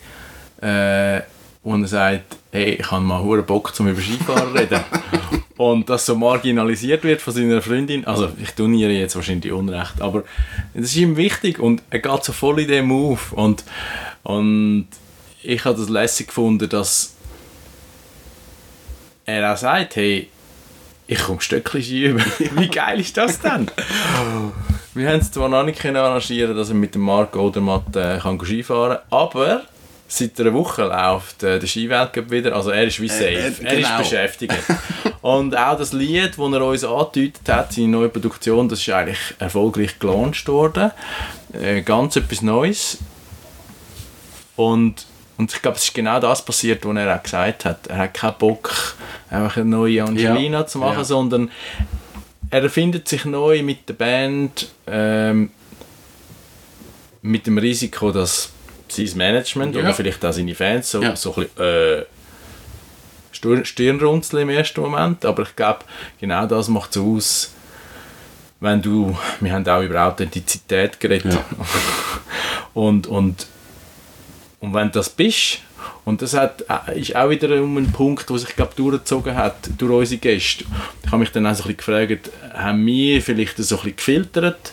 äh, 0.60 1.20
wo 1.62 1.74
er 1.74 1.86
sagt, 1.86 2.36
hey, 2.52 2.74
ich 2.80 2.90
habe 2.90 3.04
mal 3.04 3.22
hure 3.22 3.42
Bock 3.42 3.74
zum 3.74 3.88
über 3.88 4.00
Skifahren 4.00 4.56
reden. 4.56 4.80
Und 5.56 5.88
das 5.88 6.04
so 6.04 6.14
marginalisiert 6.14 7.02
wird 7.02 7.22
von 7.22 7.32
seiner 7.32 7.62
Freundin, 7.62 8.06
also 8.06 8.30
ich 8.42 8.50
turniere 8.50 8.92
jetzt 8.92 9.16
wahrscheinlich 9.16 9.52
Unrecht, 9.52 10.02
aber 10.02 10.22
das 10.74 10.84
ist 10.84 10.96
ihm 10.96 11.16
wichtig 11.16 11.58
und 11.58 11.82
er 11.88 12.00
geht 12.00 12.24
so 12.24 12.34
voll 12.34 12.60
in 12.60 12.68
dem 12.68 12.92
auf 12.92 13.32
und, 13.32 13.64
und 14.22 14.86
ich 15.42 15.64
habe 15.64 15.78
das 15.78 15.88
lässig 15.88 16.26
gefunden, 16.26 16.68
dass 16.68 17.14
er 19.24 19.50
auch 19.50 19.56
sagt, 19.56 19.96
hey, 19.96 20.28
ich 21.06 21.20
komme 21.20 21.40
Stöckchen 21.40 21.80
über. 21.80 22.20
Wie 22.56 22.68
geil 22.68 23.00
ist 23.00 23.16
das 23.16 23.40
denn? 23.40 23.70
Wir 24.96 25.10
haben 25.10 25.20
es 25.20 25.30
zwar 25.30 25.50
noch 25.50 25.62
nicht 25.62 25.84
arrangieren, 25.84 26.56
dass 26.56 26.70
er 26.70 26.74
mit 26.74 26.94
dem 26.94 27.02
Marc 27.02 27.36
Odermatt 27.36 27.94
äh, 27.94 28.18
kann 28.18 28.40
Skifahren 28.40 28.96
kann, 28.96 29.18
aber 29.18 29.62
seit 30.08 30.40
einer 30.40 30.54
Woche 30.54 30.84
läuft 30.84 31.42
äh, 31.42 31.58
der 31.58 31.66
Skiweltcup 31.66 32.30
wieder. 32.30 32.56
Also 32.56 32.70
er 32.70 32.84
ist 32.84 32.98
wie 33.02 33.08
safe. 33.08 33.24
äh, 33.26 33.52
Er 33.62 33.78
ist 33.78 33.86
genau. 33.86 33.98
beschäftigt. 33.98 34.54
Und 35.20 35.54
auch 35.54 35.76
das 35.76 35.92
Lied, 35.92 36.38
das 36.38 36.52
er 36.52 36.64
uns 36.64 36.82
angedeutet 36.82 37.46
hat, 37.46 37.74
seine 37.74 37.88
neue 37.88 38.08
Produktion, 38.08 38.70
das 38.70 38.78
ist 38.80 38.88
eigentlich 38.88 39.18
erfolgreich 39.38 39.98
gelauncht 39.98 40.48
worden. 40.48 40.90
Äh, 41.52 41.82
ganz 41.82 42.16
etwas 42.16 42.40
Neues. 42.40 42.96
Und, 44.56 45.04
und 45.36 45.52
ich 45.52 45.60
glaube, 45.60 45.76
es 45.76 45.84
ist 45.84 45.94
genau 45.94 46.20
das 46.20 46.42
passiert, 46.42 46.86
was 46.86 46.96
er 46.96 47.14
auch 47.14 47.22
gesagt 47.22 47.66
hat. 47.66 47.86
Er 47.88 47.98
hat 47.98 48.14
keinen 48.14 48.38
Bock, 48.38 48.96
einfach 49.28 49.58
eine 49.58 49.66
neue 49.66 50.02
Angelina 50.04 50.60
Ja, 50.60 50.66
zu 50.66 50.78
machen, 50.78 50.96
ja. 50.98 51.04
sondern 51.04 51.50
er 52.50 52.62
erfindet 52.62 53.08
sich 53.08 53.24
neu 53.24 53.62
mit 53.62 53.88
der 53.88 53.94
Band, 53.94 54.68
ähm, 54.86 55.50
mit 57.22 57.46
dem 57.46 57.58
Risiko, 57.58 58.12
dass 58.12 58.50
sein 58.88 59.10
Management 59.16 59.74
Ja. 59.74 59.82
oder 59.82 59.94
vielleicht 59.94 60.24
auch 60.24 60.32
seine 60.32 60.54
Fans 60.54 60.90
so, 60.90 61.02
Ja. 61.02 61.16
so 61.16 61.34
ein 61.34 61.42
bisschen, 61.46 61.64
äh, 61.64 62.04
Stirn- 63.32 63.64
Stirnrunzeln 63.64 64.44
im 64.44 64.48
ersten 64.50 64.80
Moment, 64.80 65.24
aber 65.24 65.42
ich 65.42 65.54
glaube, 65.56 65.80
genau 66.20 66.46
das 66.46 66.68
macht 66.68 66.96
es 66.96 67.02
aus, 67.02 67.52
wenn 68.60 68.80
du, 68.80 69.16
wir 69.40 69.52
haben 69.52 69.68
auch 69.68 69.82
über 69.82 70.02
Authentizität 70.06 70.98
geredet, 71.00 71.34
Ja. 71.34 71.44
und, 72.74 73.06
und, 73.08 73.46
und 74.60 74.72
wenn 74.72 74.86
du 74.86 74.92
das 74.94 75.10
bist, 75.10 75.58
und 76.06 76.22
das 76.22 76.34
hat, 76.34 76.64
äh, 76.70 77.00
ist 77.00 77.16
auch 77.16 77.28
wieder 77.28 77.50
einen 77.50 77.90
Punkt, 77.90 78.30
der 78.30 78.38
sich 78.38 78.54
glaub, 78.54 78.76
durchgezogen 78.76 79.34
hat 79.34 79.56
durch 79.76 79.92
unsere 79.92 80.20
Gäste. 80.20 80.64
Ich 81.04 81.10
habe 81.10 81.18
mich 81.18 81.32
dann 81.32 81.44
auch 81.46 81.54
so 81.56 81.64
ein 81.64 81.74
bisschen 81.74 82.06
gefragt, 82.06 82.30
haben 82.54 82.86
wir 82.86 83.20
vielleicht 83.20 83.58
so 83.58 83.74
ein 83.74 83.82
bisschen 83.82 83.96
gefiltert? 83.96 84.72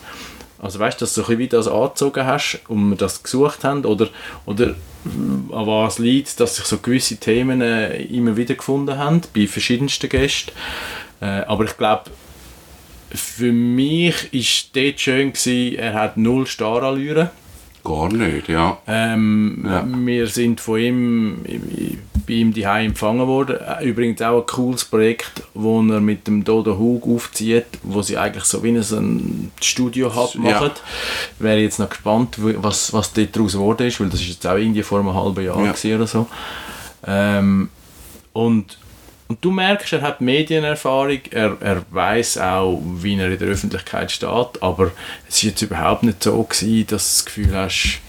Also 0.60 0.78
weißt 0.78 1.02
du, 1.02 1.06
dass 1.06 1.16
du 1.16 1.22
so 1.22 1.24
ein 1.24 1.38
bisschen 1.38 1.40
wie 1.40 1.48
das 1.48 1.68
angezogen 1.68 2.24
hast 2.24 2.62
und 2.68 2.88
wir 2.92 2.98
das 2.98 3.24
gesucht 3.24 3.64
haben? 3.64 3.84
Oder, 3.84 4.10
oder 4.46 4.68
äh, 4.68 5.54
an 5.54 5.68
was 5.68 5.98
liegt 5.98 6.40
dass 6.40 6.58
sich 6.58 6.66
so 6.66 6.78
gewisse 6.78 7.18
Themen 7.18 7.62
äh, 7.62 8.04
immer 8.04 8.38
wieder 8.38 8.54
gefunden 8.54 8.96
haben, 9.00 9.22
bei 9.36 9.48
verschiedensten 9.48 10.10
Gästen? 10.10 10.52
Aber 11.20 11.64
ich 11.64 11.78
glaube, 11.78 12.12
für 13.12 13.54
mich 13.54 14.34
war 14.34 14.84
dort 14.84 15.00
schön, 15.00 15.32
gewesen, 15.32 15.80
er 15.80 15.94
hat 15.94 16.18
null 16.18 16.46
Starallüre. 16.46 17.32
Gar 17.84 18.14
nicht, 18.14 18.48
ja. 18.48 18.78
Ähm, 18.88 19.64
Ja. 19.66 19.86
Wir 19.88 20.28
sind 20.28 20.62
von 20.62 20.80
ihm 20.80 21.38
bei 22.26 22.34
ihm 22.34 22.54
die 22.54 22.62
empfangen 22.64 23.28
worden. 23.28 23.58
Äh, 23.58 23.84
Übrigens 23.86 24.22
auch 24.22 24.40
ein 24.42 24.46
cooles 24.46 24.86
Projekt, 24.86 25.44
wo 25.54 25.82
er 25.82 26.00
mit 26.00 26.26
dem 26.28 26.44
Dodo 26.46 26.78
Hug 26.78 27.06
aufzieht, 27.06 27.66
wo 27.84 28.02
sie 28.02 28.18
eigentlich 28.18 28.46
so 28.46 28.64
wie 28.64 28.70
ein 28.70 29.52
Studio-Hub 29.62 30.36
Ja. 30.36 30.40
machen. 30.42 30.72
Wäre 31.40 31.60
jetzt 31.60 31.80
noch 31.80 31.90
gespannt, 31.90 32.38
was, 32.40 32.94
was 32.94 33.12
dort 33.12 33.36
daraus 33.36 33.54
geworden 33.54 33.88
ist, 33.88 34.00
weil 34.00 34.08
das 34.10 34.22
ist 34.22 34.30
jetzt 34.30 34.48
auch 34.48 34.56
irgendwie 34.56 34.84
vor 34.84 35.00
einem 35.00 35.14
halben 35.14 35.44
Jahr 35.44 35.62
Ja. 35.66 35.96
oder 35.96 36.08
so. 36.08 36.28
Ähm, 37.06 37.70
und, 38.32 38.78
und 39.28 39.44
du 39.44 39.52
merkst, 39.52 39.94
er 39.94 40.02
hat 40.02 40.22
Medienerfahrung, 40.22 41.20
er, 41.32 41.58
er 41.62 41.84
weiß 41.90 42.38
auch, 42.40 42.82
wie 42.84 43.18
er 43.18 43.32
in 43.32 43.40
der 43.40 43.48
Öffentlichkeit 43.48 44.12
steht, 44.12 44.62
aber 44.62 44.92
es 45.28 45.44
war 45.44 45.50
jetzt 45.50 45.62
überhaupt 45.62 46.04
nicht 46.04 46.24
so, 46.24 46.44
gewesen, 46.44 46.88
dass 46.88 46.88
du 46.88 46.96
das 47.18 47.26
Gefühl 47.26 47.56
hast, 47.56 48.00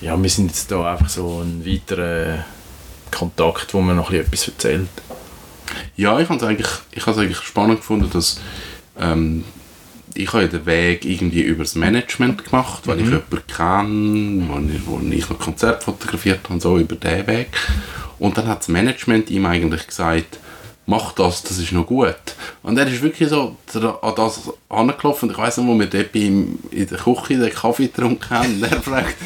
ja, 0.00 0.20
wir 0.20 0.30
sind 0.30 0.48
jetzt 0.48 0.70
da 0.70 0.92
einfach 0.92 1.08
so 1.08 1.40
ein 1.40 1.64
weiterer 1.66 2.44
Kontakt, 3.10 3.74
wo 3.74 3.80
man 3.80 3.96
noch 3.96 4.10
etwas 4.10 4.48
erzählt. 4.48 4.88
Ja, 5.96 6.18
ich 6.20 6.28
habe 6.28 6.44
es 6.44 7.18
eigentlich 7.18 7.36
spannend 7.38 7.78
gefunden, 7.78 8.10
dass 8.12 8.40
ähm, 8.98 9.44
ich 10.14 10.32
habe 10.32 10.42
ja 10.44 10.48
den 10.48 10.66
Weg 10.66 11.04
irgendwie 11.04 11.42
über 11.42 11.64
das 11.64 11.74
Management 11.74 12.44
gemacht, 12.44 12.86
weil 12.86 13.00
ich 13.00 13.06
jemanden 13.06 13.42
kenne, 13.46 14.48
wo 14.48 14.58
ich, 14.74 14.86
wo 14.86 15.14
ich 15.14 15.28
noch 15.28 15.38
Konzert 15.38 15.82
fotografiert 15.84 16.40
habe, 16.48 16.60
so 16.60 16.78
über 16.78 16.96
den 16.96 17.26
Weg. 17.26 17.48
Und 18.18 18.38
dann 18.38 18.46
hat 18.46 18.60
das 18.60 18.68
Management 18.68 19.30
ihm 19.30 19.44
eigentlich 19.46 19.86
gesagt, 19.86 20.38
mach 20.86 21.12
das, 21.12 21.42
das 21.42 21.58
ist 21.58 21.72
noch 21.72 21.86
gut. 21.86 22.14
Und 22.62 22.78
er 22.78 22.86
ist 22.86 23.02
wirklich 23.02 23.28
so 23.28 23.56
an 24.02 24.12
das 24.16 24.50
angelaufen. 24.68 25.28
Und 25.28 25.32
ich 25.34 25.38
weiss 25.38 25.56
noch, 25.56 25.66
wo 25.66 25.78
wir 25.78 25.86
dort 25.86 26.14
in 26.14 26.58
der 26.72 26.98
Küche 26.98 27.38
den 27.38 27.50
Kaffee 27.52 27.88
getrunken 27.88 28.30
haben. 28.30 28.54
Und 28.54 28.62
er 28.70 28.80
fragt, 28.82 29.16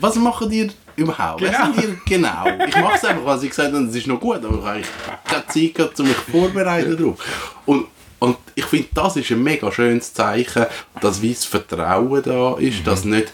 was 0.00 0.16
machen 0.16 0.50
ihr 0.50 0.70
überhaupt? 0.96 1.42
Was 1.42 1.50
Genau. 1.50 1.72
sind 1.74 1.82
ihr 1.84 1.96
genau? 2.06 2.44
Ich 2.66 2.76
mache 2.76 2.96
es 2.96 3.04
einfach, 3.04 3.24
was 3.24 3.42
ich 3.42 3.50
gesagt 3.50 3.72
habe, 3.74 3.84
es 3.84 3.94
ist 3.94 4.06
noch 4.06 4.20
gut, 4.20 4.44
aber 4.44 4.56
ich 4.58 4.64
habe 4.64 4.82
keine 5.24 5.46
Zeit 5.46 5.74
gehabt, 5.74 6.00
um 6.00 6.06
mich 6.08 6.16
vorzubereiten 6.16 6.96
darauf. 6.96 7.18
Und, 7.66 7.86
und 8.22 8.36
ich 8.54 8.64
finde, 8.66 8.86
das 8.94 9.16
ist 9.16 9.32
ein 9.32 9.42
mega 9.42 9.72
schönes 9.72 10.14
Zeichen, 10.14 10.66
dass 11.00 11.22
wie 11.22 11.34
das 11.34 11.44
Vertrauen 11.44 12.22
da 12.22 12.54
ist, 12.54 12.86
dass 12.86 13.04
nicht 13.04 13.32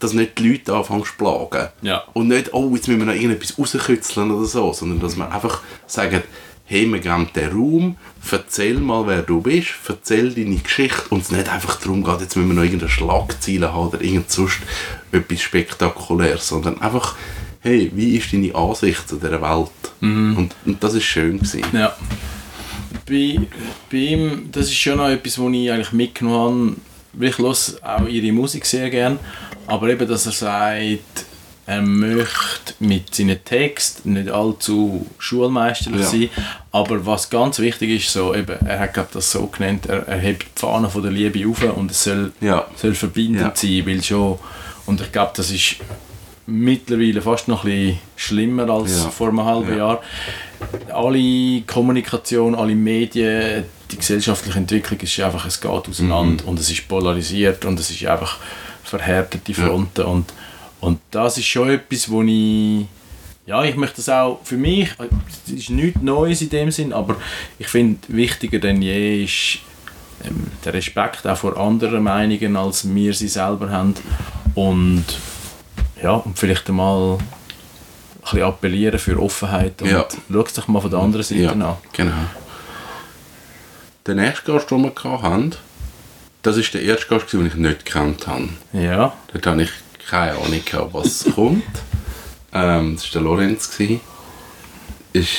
dass 0.00 0.14
nicht 0.14 0.36
die 0.36 0.50
Leute 0.50 0.74
anfangen 0.74 1.04
zu 1.04 1.12
plagen. 1.16 1.68
Ja. 1.80 2.02
Und 2.12 2.26
nicht, 2.26 2.52
oh, 2.52 2.72
jetzt 2.74 2.88
müssen 2.88 2.98
wir 2.98 3.06
noch 3.06 3.14
irgendetwas 3.14 3.56
rauskitzeln 3.56 4.32
oder 4.32 4.46
so, 4.46 4.72
sondern 4.72 4.98
dass 4.98 5.16
wir 5.16 5.30
einfach 5.30 5.60
sagen, 5.86 6.24
hey, 6.64 6.90
wir 6.90 6.98
geben 6.98 7.28
den 7.36 7.52
Raum, 7.52 7.96
erzähl 8.28 8.80
mal, 8.80 9.06
wer 9.06 9.22
du 9.22 9.40
bist, 9.40 9.68
erzähl 9.86 10.34
deine 10.34 10.56
Geschichte 10.56 11.04
und 11.10 11.22
es 11.22 11.30
nicht 11.30 11.48
einfach 11.48 11.76
darum 11.80 12.02
geht, 12.02 12.20
jetzt 12.20 12.34
müssen 12.34 12.48
wir 12.48 12.54
noch 12.54 12.64
irgendeine 12.64 12.90
Schlagzeile 12.90 13.72
haben 13.72 13.90
oder 13.90 14.00
irgend 14.00 14.28
sonst 14.28 14.58
etwas 15.12 15.40
Spektakuläres, 15.40 16.48
sondern 16.48 16.80
einfach, 16.80 17.14
hey, 17.60 17.92
wie 17.94 18.16
ist 18.16 18.32
deine 18.32 18.52
Ansicht 18.56 19.08
zu 19.08 19.16
dieser 19.16 19.40
Welt? 19.40 19.70
Und, 20.00 20.50
und 20.66 20.82
das 20.82 20.94
ist 20.94 21.04
schön 21.04 21.38
gewesen. 21.38 21.62
Ja. 21.72 21.94
Bei, 23.08 23.38
bei 23.90 23.96
ihm, 23.96 24.48
das 24.52 24.66
ist 24.66 24.76
schon 24.76 24.98
noch 24.98 25.08
etwas, 25.08 25.38
was 25.38 25.52
ich 25.52 25.70
eigentlich 25.72 25.92
mitgenommen 25.92 26.80
habe, 27.14 27.26
ich 27.26 27.38
höre 27.38 27.50
auch 27.50 28.06
ihre 28.08 28.32
Musik 28.32 28.64
sehr 28.64 28.88
gern, 28.90 29.18
aber 29.66 29.88
eben, 29.90 30.08
dass 30.08 30.26
er 30.26 30.32
sagt, 30.32 31.24
er 31.66 31.82
möchte 31.82 32.74
mit 32.80 33.14
seinen 33.14 33.44
Texten 33.44 34.14
nicht 34.14 34.30
allzu 34.30 35.06
schulmeisterlich 35.18 36.00
Ja. 36.00 36.06
sein, 36.06 36.28
aber 36.72 37.04
was 37.04 37.28
ganz 37.30 37.58
wichtig 37.58 37.90
ist, 37.90 38.12
so, 38.12 38.34
eben, 38.34 38.56
er 38.66 38.78
hat 38.80 38.94
glaub, 38.94 39.12
das 39.12 39.30
so 39.30 39.46
genannt, 39.46 39.86
er, 39.86 40.06
er 40.08 40.18
hebt 40.18 40.42
die 40.56 40.60
Fahne 40.60 40.88
von 40.88 41.02
der 41.02 41.12
Liebe 41.12 41.48
auf 41.48 41.62
und 41.76 41.90
es 41.90 42.04
soll, 42.04 42.32
Ja. 42.40 42.66
soll 42.76 42.94
verbindend 42.94 43.42
Ja. 43.42 43.52
sein, 43.54 43.82
weil 43.86 44.02
schon, 44.02 44.38
und 44.86 45.00
ich 45.00 45.12
glaube, 45.12 45.32
das 45.36 45.50
ist 45.50 45.76
mittlerweile 46.46 47.22
fast 47.22 47.46
noch 47.48 47.64
ein 47.64 47.70
bisschen 47.70 47.98
schlimmer 48.16 48.68
als 48.68 49.04
vor 49.06 49.28
einem 49.28 49.44
halben 49.44 49.70
Ja. 49.70 49.76
Jahr. 49.76 50.02
Alle 50.92 51.62
Kommunikation, 51.62 52.54
alle 52.54 52.74
Medien, 52.74 53.64
die 53.90 53.96
gesellschaftliche 53.96 54.58
Entwicklung 54.58 55.00
ist 55.00 55.20
einfach, 55.20 55.46
es 55.46 55.60
geht 55.60 55.70
auseinander 55.70 56.46
und 56.46 56.58
es 56.58 56.70
ist 56.70 56.88
polarisiert 56.88 57.64
und 57.64 57.78
es 57.78 57.90
ist 57.90 58.04
einfach 58.06 58.38
verhärtete 58.84 59.52
Ja. 59.52 59.66
Fronten 59.66 60.02
und, 60.02 60.32
und 60.80 61.00
das 61.10 61.38
ist 61.38 61.46
schon 61.46 61.70
etwas, 61.70 62.10
wo 62.10 62.22
ich 62.22 62.86
ja, 63.44 63.64
ich 63.64 63.74
möchte 63.74 63.96
das 63.96 64.08
auch 64.08 64.40
für 64.44 64.56
mich, 64.56 64.90
es 65.46 65.52
ist 65.52 65.70
nichts 65.70 66.00
Neues 66.00 66.42
in 66.42 66.50
dem 66.50 66.70
Sinn, 66.70 66.92
aber 66.92 67.16
ich 67.58 67.66
finde, 67.66 67.98
wichtiger 68.08 68.60
denn 68.60 68.80
je 68.80 69.24
ist 69.24 69.58
ähm, 70.24 70.46
der 70.64 70.74
Respekt 70.74 71.26
auch 71.26 71.36
vor 71.36 71.56
anderen 71.56 72.04
Meinungen, 72.04 72.56
als 72.56 72.94
wir 72.94 73.12
sie 73.14 73.28
selber 73.28 73.70
haben 73.70 73.94
und 74.54 75.04
ja, 76.02 76.12
und 76.12 76.38
vielleicht 76.38 76.68
einmal 76.68 77.14
ein 77.14 77.20
bisschen 78.22 78.42
appellieren 78.42 78.98
für 78.98 79.20
Offenheit 79.20 79.80
und 79.82 79.90
Ja. 79.90 80.06
schau 80.32 80.40
es 80.40 80.52
doch 80.54 80.68
mal 80.68 80.80
von 80.80 80.90
der 80.90 81.00
anderen 81.00 81.22
Seite 81.24 81.40
Ja, 81.42 81.50
an. 81.52 81.76
genau. 81.92 82.12
Der 84.06 84.14
nächste 84.14 84.52
Gast, 84.52 84.70
den 84.70 84.82
wir 84.82 85.22
hatten, 85.22 85.54
das 86.42 86.56
war 86.56 86.64
der 86.72 86.82
erste 86.82 87.06
Gast, 87.06 87.32
den 87.32 87.46
ich 87.46 87.54
nicht 87.54 87.84
gekannt 87.84 88.26
habe. 88.26 88.48
Ja, 88.72 89.12
Dort 89.32 89.46
hatte 89.46 89.62
ich 89.62 89.70
keine 90.10 90.32
Ahnung, 90.32 90.60
was 90.92 91.24
kommt. 91.34 91.62
Ähm, 92.52 92.96
das 92.96 93.04
war 93.04 93.12
der 93.12 93.20
Lorenz. 93.22 93.70
gewesen. 93.70 94.00
Ist 95.12 95.30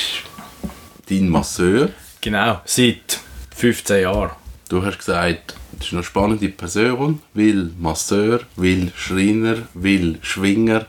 dein 1.08 1.28
Masseur. 1.28 1.90
genau, 2.20 2.60
seit 2.64 3.18
15 3.54 4.02
Jahren. 4.02 4.30
Du 4.68 4.82
hast 4.84 4.98
gesagt, 4.98 5.54
das 5.78 5.88
ist 5.88 5.92
eine 5.92 6.02
spannende 6.02 6.48
Person, 6.48 7.20
will 7.34 7.70
Masseur, 7.78 8.40
will 8.56 8.90
Schreiner, 8.96 9.56
will 9.74 10.18
Schwinger, 10.22 10.86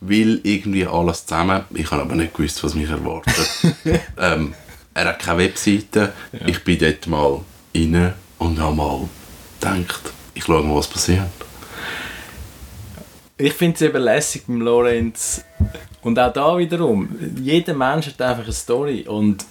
will 0.00 0.40
irgendwie 0.42 0.86
alles 0.86 1.26
zusammen. 1.26 1.64
Ich 1.74 1.90
habe 1.90 2.02
aber 2.02 2.14
nicht 2.14 2.34
gewusst, 2.34 2.62
was 2.64 2.74
mich 2.74 2.88
erwartet. 2.88 3.50
ähm, 4.18 4.54
er 4.94 5.06
hat 5.06 5.18
keine 5.18 5.38
Webseite. 5.38 6.12
Ich 6.46 6.64
bin 6.64 6.78
dort 6.78 7.06
mal 7.06 7.40
rein 7.74 8.14
und 8.38 8.58
habe 8.58 8.74
mal 8.74 9.08
gedacht, 9.60 10.12
ich 10.34 10.44
schaue 10.44 10.62
mal, 10.62 10.76
was 10.76 10.88
passiert. 10.88 11.26
Ich 13.36 13.52
finde 13.52 13.74
es 13.74 13.82
eben 13.82 14.02
lässig 14.02 14.46
beim 14.46 14.60
Lorenz. 14.60 15.44
Und 16.02 16.18
auch 16.18 16.32
da 16.32 16.58
wiederum, 16.58 17.08
jeder 17.40 17.74
Mensch 17.74 18.06
hat 18.06 18.20
einfach 18.22 18.44
eine 18.44 18.52
Story. 18.52 19.06
Und 19.06 19.44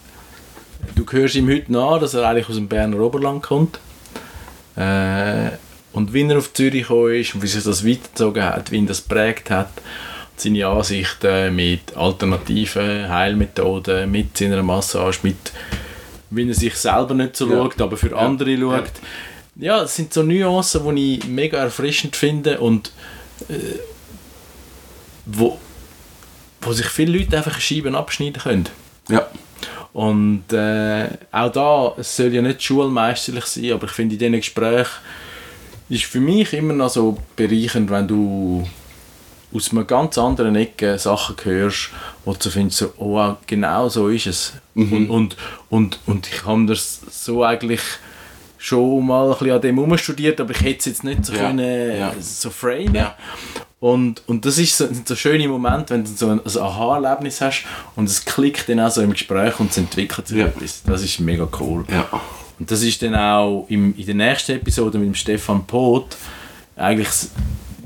du 0.95 1.05
hörst 1.09 1.35
ihm 1.35 1.49
heute 1.49 1.71
nach, 1.71 1.99
dass 1.99 2.13
er 2.13 2.27
eigentlich 2.27 2.49
aus 2.49 2.55
dem 2.55 2.67
Berner 2.67 2.99
Oberland 2.99 3.43
kommt. 3.43 3.79
Äh, 4.75 5.51
und 5.91 6.13
wie 6.13 6.23
er 6.23 6.37
auf 6.37 6.53
Zürich 6.53 6.83
gekommen 6.83 7.15
ist 7.15 7.35
und 7.35 7.41
wie 7.41 7.47
sich 7.47 7.63
das 7.63 7.85
weitergezogen 7.85 8.43
hat, 8.43 8.71
wie 8.71 8.77
ihn 8.77 8.87
das 8.87 9.01
prägt 9.01 9.49
hat. 9.49 9.71
Seine 10.41 10.67
Ansichten 10.67 11.55
mit 11.55 11.95
alternativen 11.97 13.09
Heilmethoden, 13.09 14.09
mit 14.09 14.37
seiner 14.37 14.63
Massage, 14.63 15.19
mit 15.23 15.51
wie 16.31 16.47
er 16.47 16.53
sich 16.53 16.75
selber 16.75 17.13
nicht 17.13 17.35
so 17.35 17.47
Ja. 17.49 17.55
schaut, 17.57 17.81
aber 17.81 17.97
für 17.97 18.11
Ja. 18.11 18.17
andere 18.17 18.57
schaut. 18.57 18.91
Ja, 19.55 19.81
es 19.83 19.95
sind 19.95 20.13
so 20.13 20.23
Nuancen, 20.23 20.95
die 20.95 21.17
ich 21.17 21.27
mega 21.27 21.57
erfrischend 21.57 22.15
finde 22.15 22.59
und 22.59 22.91
wo, 25.25 25.57
wo 26.61 26.73
sich 26.73 26.87
viele 26.87 27.17
Leute 27.17 27.37
einfach 27.37 27.59
Scheiben 27.59 27.95
abschneiden 27.95 28.41
können. 28.41 28.69
Ja, 29.09 29.27
Und 29.93 30.43
äh, 30.53 31.07
auch 31.31 31.51
da, 31.51 31.93
es 31.97 32.15
soll 32.15 32.33
ja 32.33 32.41
nicht 32.41 32.61
schulmeisterlich 32.63 33.45
sein, 33.45 33.71
aber 33.73 33.85
ich 33.87 33.91
finde 33.91 34.15
in 34.15 34.19
diesen 34.19 34.33
Gesprächen 34.35 34.89
ist 35.89 36.03
für 36.05 36.19
mich 36.19 36.53
immer 36.53 36.73
noch 36.73 36.89
so 36.89 37.17
bereichernd, 37.35 37.89
wenn 37.89 38.07
du 38.07 38.67
aus 39.53 39.71
einer 39.71 39.83
ganz 39.83 40.17
anderen 40.17 40.55
Ecke 40.55 40.97
Sachen 40.99 41.35
hörst, 41.43 41.89
wo 42.25 42.33
du 42.33 42.49
findest, 42.49 42.77
so, 42.79 42.93
oh, 42.97 43.35
genau 43.47 43.89
so 43.89 44.07
ist 44.09 44.27
es. 44.27 44.53
Mhm. 44.75 44.93
Und, 44.93 45.09
und, 45.09 45.35
und, 45.69 45.99
und 46.05 46.27
ich 46.27 46.45
habe 46.45 46.65
das 46.67 47.01
so 47.09 47.43
eigentlich 47.43 47.81
schon 48.57 49.05
mal 49.07 49.25
ein 49.31 49.37
bisschen 49.37 49.51
an 49.51 49.61
dem 49.61 49.75
herumstudiert, 49.77 50.39
aber 50.41 50.51
ich 50.51 50.61
hätte 50.61 50.79
es 50.79 50.85
jetzt 50.85 51.03
nicht 51.03 51.25
so, 51.25 51.33
Ja, 51.33 51.39
können, 51.47 51.97
ja. 51.97 52.13
so 52.19 52.49
framen. 52.49 52.93
Ja. 52.93 53.15
Und, 53.79 54.21
und 54.27 54.45
das 54.45 54.57
ist 54.57 54.77
so, 54.77 54.85
sind 54.87 55.07
so 55.07 55.15
schöne 55.15 55.47
Momente, 55.47 55.93
wenn 55.93 56.03
du 56.03 56.11
so 56.11 56.27
ein, 56.27 56.41
ein 56.45 56.57
Aha-Erlebnis 56.61 57.39
hast 57.39 57.63
und 57.95 58.09
es 58.09 58.25
klickt 58.25 58.67
dann 58.67 58.81
auch 58.81 58.91
so 58.91 59.01
im 59.01 59.11
Gespräch 59.13 59.57
und 59.59 59.71
es 59.71 59.77
entwickelt 59.77 60.27
sich 60.27 60.37
Ja. 60.39 60.47
etwas. 60.47 60.83
Das 60.83 61.01
ist 61.01 61.19
mega 61.21 61.47
cool. 61.61 61.85
Ja. 61.89 62.05
Und 62.59 62.69
das 62.69 62.81
ist 62.83 63.01
dann 63.01 63.15
auch 63.15 63.65
im, 63.69 63.95
in 63.97 64.05
der 64.05 64.15
nächsten 64.15 64.51
Episode 64.51 64.97
mit 64.97 65.07
dem 65.07 65.15
Stefan 65.15 65.65
Poth 65.65 66.17
eigentlich 66.75 67.07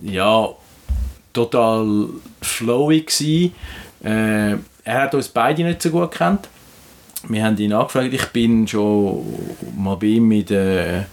ja, 0.01 0.49
total 1.33 2.09
flowig 2.41 3.07
gsi. 3.07 3.51
Äh, 4.03 4.57
er 4.83 5.01
hat 5.01 5.15
uns 5.15 5.27
beide 5.29 5.63
nicht 5.63 5.81
so 5.81 5.89
gut 5.89 6.11
gekannt. 6.11 6.47
Wir 7.27 7.43
haben 7.43 7.57
ihn 7.57 7.73
angefragt. 7.73 8.13
Ich 8.13 8.27
bin 8.27 8.67
schon 8.67 9.25
mal 9.77 9.95
bei 9.95 10.07
ihm 10.07 10.31
in 10.31 10.45
der, 10.45 11.05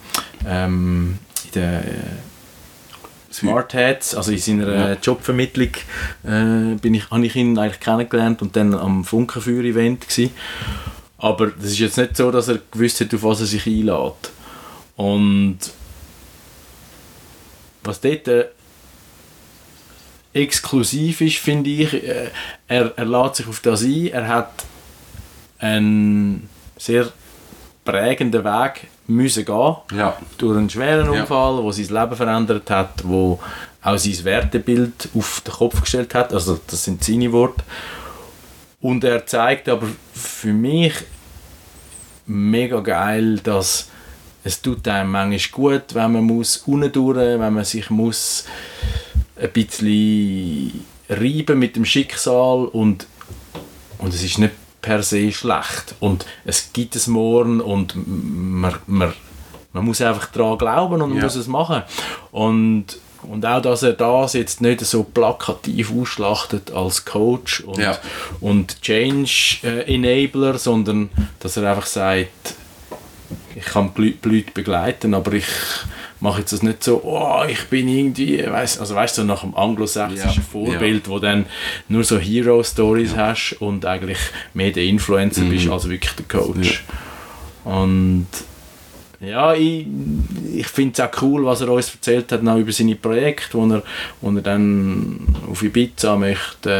ähm, 0.47 1.19
in 1.47 1.50
der 1.55 1.85
äh, 1.85 3.33
Smart 3.33 3.73
Heads, 3.75 4.17
also 4.17 4.33
in 4.33 4.39
seiner 4.39 4.91
äh, 4.91 4.97
Jobvermittlung, 5.00 5.71
äh, 6.25 6.75
bin 6.81 6.95
ich, 6.95 7.11
habe 7.11 7.25
ich 7.25 7.37
ihn 7.37 7.57
eigentlich 7.57 7.81
kennengelernt 7.81 8.43
und 8.43 8.57
dann 8.57 8.75
am 8.75 9.05
Funkenfeuer-Event 9.05 10.09
gsi. 10.09 10.31
Aber 11.17 11.49
das 11.49 11.67
ist 11.67 11.79
jetzt 11.79 11.97
nicht 11.97 12.17
so, 12.17 12.31
dass 12.31 12.49
er 12.49 12.59
gewusst 12.73 13.00
hat, 13.00 13.15
auf 13.15 13.23
was 13.23 13.41
er 13.41 13.47
sich 13.47 13.67
einlädt. 13.67 14.33
Und 14.97 15.59
was 17.85 18.00
dort 18.00 18.27
äh, 18.27 18.47
exklusiv 20.33 21.21
ist, 21.21 21.37
finde 21.39 21.71
ich, 21.71 21.93
äh, 21.95 22.29
er, 22.69 22.93
er 22.97 23.05
lädt 23.05 23.37
sich 23.37 23.47
auf 23.49 23.61
das 23.61 23.83
ein, 23.83 24.07
er 24.09 24.29
hat 24.29 24.65
einen 25.59 26.49
sehr 26.79 27.09
prägenden 27.85 28.45
Weg 28.45 28.89
müssen 29.07 29.45
gehen 29.45 29.77
Ja. 29.93 30.17
durch 30.39 30.57
einen 30.57 30.71
schweren 30.71 31.13
Ja. 31.13 31.21
Unfall, 31.23 31.63
wo 31.63 31.73
sein 31.73 31.89
Leben 31.89 32.17
verändert 32.17 32.71
hat, 32.71 33.03
wo 33.05 33.41
auch 33.83 33.97
sein 33.99 34.25
Wertebild 34.25 35.09
auf 35.17 35.41
den 35.45 35.53
Kopf 35.53 35.81
gestellt 35.81 36.15
hat. 36.15 36.33
Also 36.33 36.61
das 36.67 36.85
sind 36.85 37.03
seine 37.03 37.33
Worte. 37.33 37.65
Und 38.81 39.03
er 39.05 39.27
zeigt 39.27 39.69
aber 39.69 39.89
für 40.15 40.53
mich 40.53 40.95
mega 42.27 42.81
geil, 42.81 43.39
dass 43.41 43.89
es 44.45 44.63
tut 44.63 44.87
einem 44.89 45.11
manchmal 45.11 45.51
gut, 45.81 45.95
wenn 45.95 46.13
man 46.13 46.25
muss 46.25 46.59
unten 46.59 46.93
durch, 46.93 47.17
wenn 47.19 47.53
man 47.53 47.65
sich 47.65 47.91
muss 47.91 48.45
ein 49.41 49.51
bisschen 49.53 50.85
reiben 51.09 51.59
mit 51.59 51.77
dem 51.77 51.85
Schicksal 51.85 52.67
und, 52.67 53.07
und 53.99 54.15
es 54.15 54.23
ist 54.23 54.39
nicht 54.39 54.55
per 54.83 55.03
se 55.03 55.31
schlecht 55.33 55.95
und 56.01 56.25
es 56.45 56.73
gibt 56.73 56.97
es 56.97 57.07
morgen 57.07 57.61
und 57.61 57.95
man, 57.97 58.75
man, 58.87 59.13
man 59.73 59.85
muss 59.85 60.01
einfach 60.01 60.27
daran 60.31 60.57
glauben 60.59 61.03
und 61.03 61.11
man 61.11 61.19
Ja. 61.19 61.25
muss 61.25 61.35
es 61.37 61.47
machen 61.47 61.83
und 62.33 62.85
und 63.23 63.45
auch, 63.45 63.61
dass 63.61 63.83
er 63.83 63.93
das 63.93 64.33
jetzt 64.33 64.63
nicht 64.63 64.81
so 64.81 65.03
plakativ 65.03 65.93
ausschlachtet 65.93 66.71
als 66.71 67.05
Coach 67.05 67.61
und, 67.61 67.77
Ja. 67.77 67.99
und 68.41 68.81
Change 68.81 69.59
äh, 69.63 69.95
Enabler, 69.95 70.57
sondern 70.57 71.11
dass 71.39 71.59
er 71.59 71.71
einfach 71.71 71.85
sagt, 71.85 72.55
ich 73.55 73.65
kann 73.67 73.93
die 73.99 74.17
Leute 74.23 74.53
begleiten, 74.55 75.13
aber 75.13 75.35
ich 75.35 75.45
mache 76.21 76.41
jetzt 76.41 76.53
das 76.53 76.62
nicht 76.62 76.85
so, 76.85 77.03
oh, 77.05 77.43
ich 77.49 77.65
bin 77.65 77.89
irgendwie, 77.89 78.45
weißt, 78.47 78.81
also 78.81 78.95
weißt 78.95 79.19
du, 79.19 79.23
so 79.23 79.27
nach 79.27 79.41
dem 79.43 79.55
anglosächsischen 79.57 80.43
Ja, 80.43 80.49
Vorbild, 80.53 81.09
wo 81.09 81.19
dann 81.19 81.47
nur 81.89 82.05
so 82.05 82.19
Hero-Stories 82.19 83.17
hast 83.17 83.57
und 83.61 83.85
eigentlich 83.87 84.19
mehr 84.55 84.71
der 84.71 84.85
Influencer 84.85 85.43
bist 85.43 85.67
Mhm. 85.67 85.73
als 85.73 85.89
wirklich 85.89 86.12
der 86.12 86.27
Coach. 86.27 86.85
Und 87.65 88.26
ja, 89.21 89.52
ich, 89.52 89.87
ich 90.54 90.67
finde 90.67 90.95
es 90.95 91.00
auch 91.00 91.23
cool, 91.23 91.45
was 91.45 91.61
er 91.61 91.69
uns 91.69 91.93
erzählt 91.95 92.33
hat 92.33 92.43
noch 92.43 92.56
über 92.56 92.73
seine 92.73 92.97
Projekte, 92.97 93.59
wo 93.59 93.67
er, 93.71 93.83
wo 94.23 94.30
er 94.35 94.41
dann 94.41 95.21
auf 95.50 95.63
Ibiza 95.63 96.17
möchte 96.17 96.71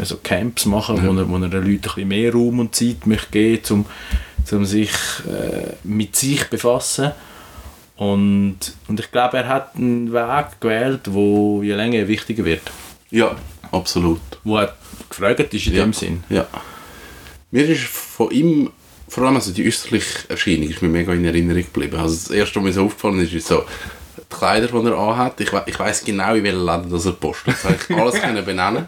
äh, 0.00 0.04
so 0.04 0.18
Camps 0.22 0.66
machen, 0.66 1.00
wo, 1.04 1.12
er, 1.18 1.28
wo 1.28 1.36
er 1.38 1.48
den 1.48 1.62
Leuten 1.62 1.70
ein 1.72 1.80
bisschen 1.80 2.08
mehr 2.08 2.32
Raum 2.32 2.60
und 2.60 2.74
Zeit 2.76 3.06
möchte 3.06 3.30
geben, 3.32 3.62
um, 3.70 3.86
um 4.52 4.64
sich 4.64 4.90
äh, 5.28 5.72
mit 5.82 6.14
sich 6.14 6.44
befassen. 6.48 7.10
Und, 8.02 8.58
und 8.88 8.98
ich 8.98 9.12
glaube, 9.12 9.36
er 9.38 9.48
hat 9.48 9.76
einen 9.76 10.12
Weg 10.12 10.60
gewählt, 10.60 11.02
wo 11.12 11.62
je 11.62 11.74
länger 11.74 11.98
je 11.98 12.08
wichtiger 12.08 12.44
wird. 12.44 12.62
Ja, 13.10 13.36
absolut. 13.70 14.20
Wo 14.42 14.56
er 14.58 14.74
gefragt 15.08 15.54
ist 15.54 15.66
in 15.68 15.74
Ja. 15.74 15.84
dem 15.84 15.92
Sinn. 15.92 16.24
Ja. 16.28 16.48
Mir 17.52 17.68
ist 17.68 17.84
von 17.84 18.30
ihm, 18.32 18.70
vor 19.08 19.24
allem 19.24 19.36
also 19.36 19.52
die 19.52 19.64
äußerliche 19.68 20.28
Erscheinung, 20.30 20.68
ist 20.70 20.82
mir 20.82 20.88
mega 20.88 21.12
in 21.12 21.24
Erinnerung 21.24 21.62
geblieben. 21.62 21.96
Also 21.96 22.16
das 22.16 22.30
erste, 22.30 22.56
was 22.56 22.64
mir 22.64 22.72
so 22.72 22.86
aufgefallen 22.86 23.20
ist, 23.20 23.34
ist 23.34 23.46
so 23.46 23.62
Kleider, 24.32 24.68
die 24.68 24.86
er 24.86 24.98
anhat. 24.98 25.40
Ich, 25.40 25.52
we 25.52 25.62
ich 25.66 25.78
weiss 25.78 26.04
genau, 26.04 26.34
in 26.34 26.42
welchen 26.44 26.64
Läden 26.64 26.90
das 26.90 27.06
er 27.06 27.12
postet. 27.12 27.54
Das 27.62 27.72
ich 27.88 27.96
alles 27.96 28.14
können 28.20 28.44
benennen. 28.44 28.86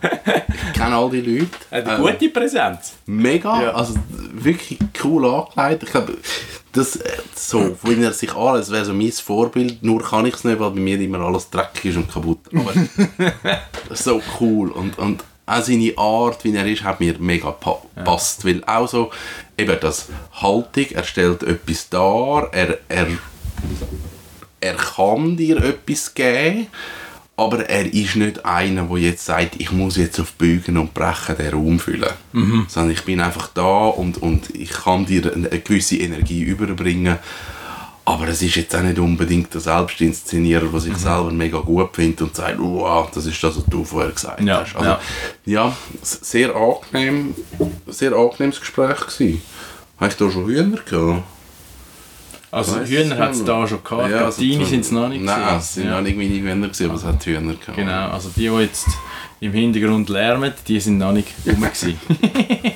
Ich 0.67 0.73
kenne 0.73 0.97
all 0.97 1.11
die 1.11 1.21
Leute. 1.21 1.51
Er 1.71 1.79
hat 1.85 1.89
Ähm, 1.99 2.05
eine 2.05 2.13
gute 2.13 2.29
Präsenz. 2.31 2.95
Mega, 3.07 3.63
Ja. 3.63 3.71
also 3.75 3.95
wirklich 4.33 4.79
cool 5.03 5.25
angekleidet. 5.27 5.83
Ich 5.85 5.91
glaube, 5.91 6.17
das 6.73 6.97
äh, 6.97 7.09
so, 7.37 7.77
wenn 7.83 8.03
er 8.03 8.13
sich 8.13 8.35
an, 8.35 8.55
wäre 8.69 8.85
so 8.85 8.93
mein 8.93 9.13
Vorbild, 9.13 9.83
nur 9.85 10.03
kann 10.03 10.27
ich 10.27 10.35
es 10.35 10.45
nicht, 10.45 10.59
weil 10.59 10.71
bei 10.71 10.81
mir 10.81 11.01
immer 11.01 11.21
alles 11.21 11.49
dreckig 11.51 11.85
ist 11.87 11.97
und 11.97 12.13
kaputt. 12.13 12.41
Aber 12.53 12.73
so 13.95 14.21
cool 14.41 14.71
und, 14.71 14.99
und 14.99 15.23
auch 15.47 15.61
seine 15.63 15.93
Art, 15.99 16.43
wie 16.43 16.57
er 16.57 16.67
ist, 16.67 16.83
hat 16.85 17.01
mir 17.01 17.15
mega 17.19 17.51
pa 17.51 17.77
passt, 18.03 18.47
weil 18.47 18.65
auch 18.65 18.89
so 18.89 19.11
eben 19.59 19.77
das 19.79 20.09
Haltung, 20.33 20.87
er 20.91 21.05
stellt 21.05 21.43
etwas 21.43 21.89
dar, 21.91 22.49
er, 22.53 22.79
er, 22.89 23.07
er 24.65 24.75
kann 24.75 25.37
dir 25.37 25.63
etwas 25.63 26.15
geben, 26.15 26.69
aber 27.37 27.69
er 27.69 27.93
ist 27.93 28.17
nicht 28.17 28.45
einer, 28.45 28.85
der 28.85 28.99
jetzt 28.99 29.27
sagt, 29.27 29.57
ich 29.59 29.73
muss 29.73 29.97
jetzt 29.97 30.19
auf 30.21 30.33
Bügen 30.33 30.79
und 30.79 30.95
Brechen 30.95 31.37
den 31.37 31.53
Raum 31.53 31.79
füllen. 31.81 32.11
Sondern 32.69 32.93
ich 32.93 33.05
bin 33.05 33.21
einfach 33.21 33.49
da 33.49 33.87
und, 33.89 34.23
und 34.23 34.55
ich 34.55 34.71
kann 34.71 35.05
dir 35.05 35.33
eine, 35.35 35.49
gewisse 35.49 35.97
Energie 35.97 36.43
überbringen. 36.43 37.19
Aber 38.07 38.29
es 38.29 38.43
ist 38.43 38.57
jetzt 38.57 38.77
auch 38.77 38.83
nicht 38.83 38.99
unbedingt 38.99 39.53
der 39.53 39.61
Selbstinszenierer, 39.61 40.67
der 40.67 40.81
sich 40.81 40.97
selber 40.97 41.31
mega 41.33 41.59
gut 41.59 41.95
findet 41.95 42.21
und 42.23 42.37
sagt, 42.37 42.59
wow, 42.59 43.11
das 43.13 43.27
ist 43.27 43.43
das, 43.43 43.57
was 43.57 43.65
du 43.65 43.83
vorher 43.83 44.13
gesagt 44.13 44.41
Ja, 44.43 44.61
hast. 44.61 44.77
Also, 44.77 44.91
ja. 44.91 45.01
ja, 45.47 45.77
sehr 46.03 46.55
angenehm, 46.55 47.35
sehr 47.87 48.13
angenehmes 48.13 48.61
Gespräch 48.61 49.01
gewesen. 49.01 49.43
Habe 49.99 50.11
ich 50.11 50.17
da 50.17 50.31
schon 50.31 50.47
Hühner 50.47 50.79
gehabt? 50.89 51.23
Also 52.55 52.81
Hühner 52.81 53.19
hat 53.19 53.33
es 53.33 53.45
da 53.45 53.67
schon 53.67 53.83
gehabt, 53.83 54.11
Ja, 54.11 54.25
also 54.27 54.43
zwar- 54.43 54.67
sind 54.67 54.81
es 54.81 54.91
noch 54.91 55.09
nicht 55.09 55.23
Nein, 55.25 55.41
gewesen. 55.41 55.57
es 55.59 55.75
sind 55.75 55.85
Ja. 55.87 55.91
noch 55.97 56.01
nicht 56.03 56.17
meine 56.17 56.35
Hühner 56.35 56.69
gewesen, 56.69 56.87
aber 56.91 56.95
es 56.99 57.05
hat 57.05 57.25
Hühner 57.27 57.55
gehabt. 57.55 57.77
Genau, 57.77 58.09
also 58.11 58.31
die, 58.37 58.49
die 58.49 58.55
jetzt 58.63 58.87
im 59.41 59.53
Hintergrund 59.53 60.09
lärmen, 60.09 60.53
die 60.69 60.81
sind 60.81 60.99
noch 60.99 61.13
nicht 61.13 61.29
rum. 61.47 61.65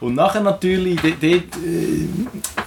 Und 0.00 0.14
nachher 0.16 0.40
natürlich, 0.40 0.98
dort, 1.00 1.22
äh, 1.22 2.08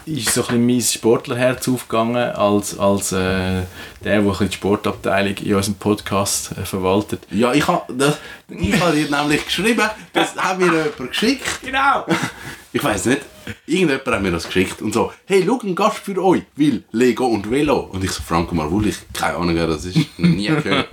ist 0.06 0.34
so 0.34 0.42
ein 0.42 0.48
bisschen 0.48 0.66
mein 0.66 0.82
Sportlerherz 0.82 1.68
aufgegangen, 1.68 2.16
als, 2.32 2.80
als 2.80 3.12
äh, 3.12 3.64
der, 4.06 4.22
der 4.22 4.48
die 4.48 4.54
Sportabteilung 4.54 5.36
in 5.38 5.56
unserem 5.56 5.76
Podcast 5.76 6.52
äh, 6.58 6.64
verwaltet. 6.64 7.24
Ja, 7.32 7.52
ich 7.54 7.68
habe 7.68 7.82
ich 8.48 8.80
hab 8.80 8.94
dir 8.94 9.10
nämlich 9.10 9.44
geschrieben, 9.46 9.90
das 10.14 10.34
hat 10.38 10.60
mir 10.60 10.68
jemand 10.68 10.98
geschickt. 11.10 11.44
Genau! 11.66 12.06
Ich 12.72 12.82
weiß 12.84 13.06
nicht, 13.08 13.22
irgendjemand 13.68 14.06
hat 14.08 14.22
mir 14.22 14.32
das 14.32 14.46
geschickt 14.46 14.82
und 14.82 14.94
so, 14.94 15.12
hey, 15.26 15.44
schau, 15.46 15.60
ein 15.64 15.76
Gast 15.76 15.98
für 16.00 16.24
euch, 16.24 16.44
will 16.56 16.84
Lego 16.92 17.26
und 17.26 17.50
Velo. 17.50 17.90
Und 17.92 18.04
ich 18.04 18.12
so, 18.12 18.22
Franco 18.24 18.54
Marvulli, 18.56 18.90
ich 18.90 18.98
keine 19.14 19.38
Ahnung, 19.38 19.56
wer 19.56 19.68
das 19.68 19.86
ist, 19.86 19.98
nie 20.18 20.48
gehört. 20.48 20.88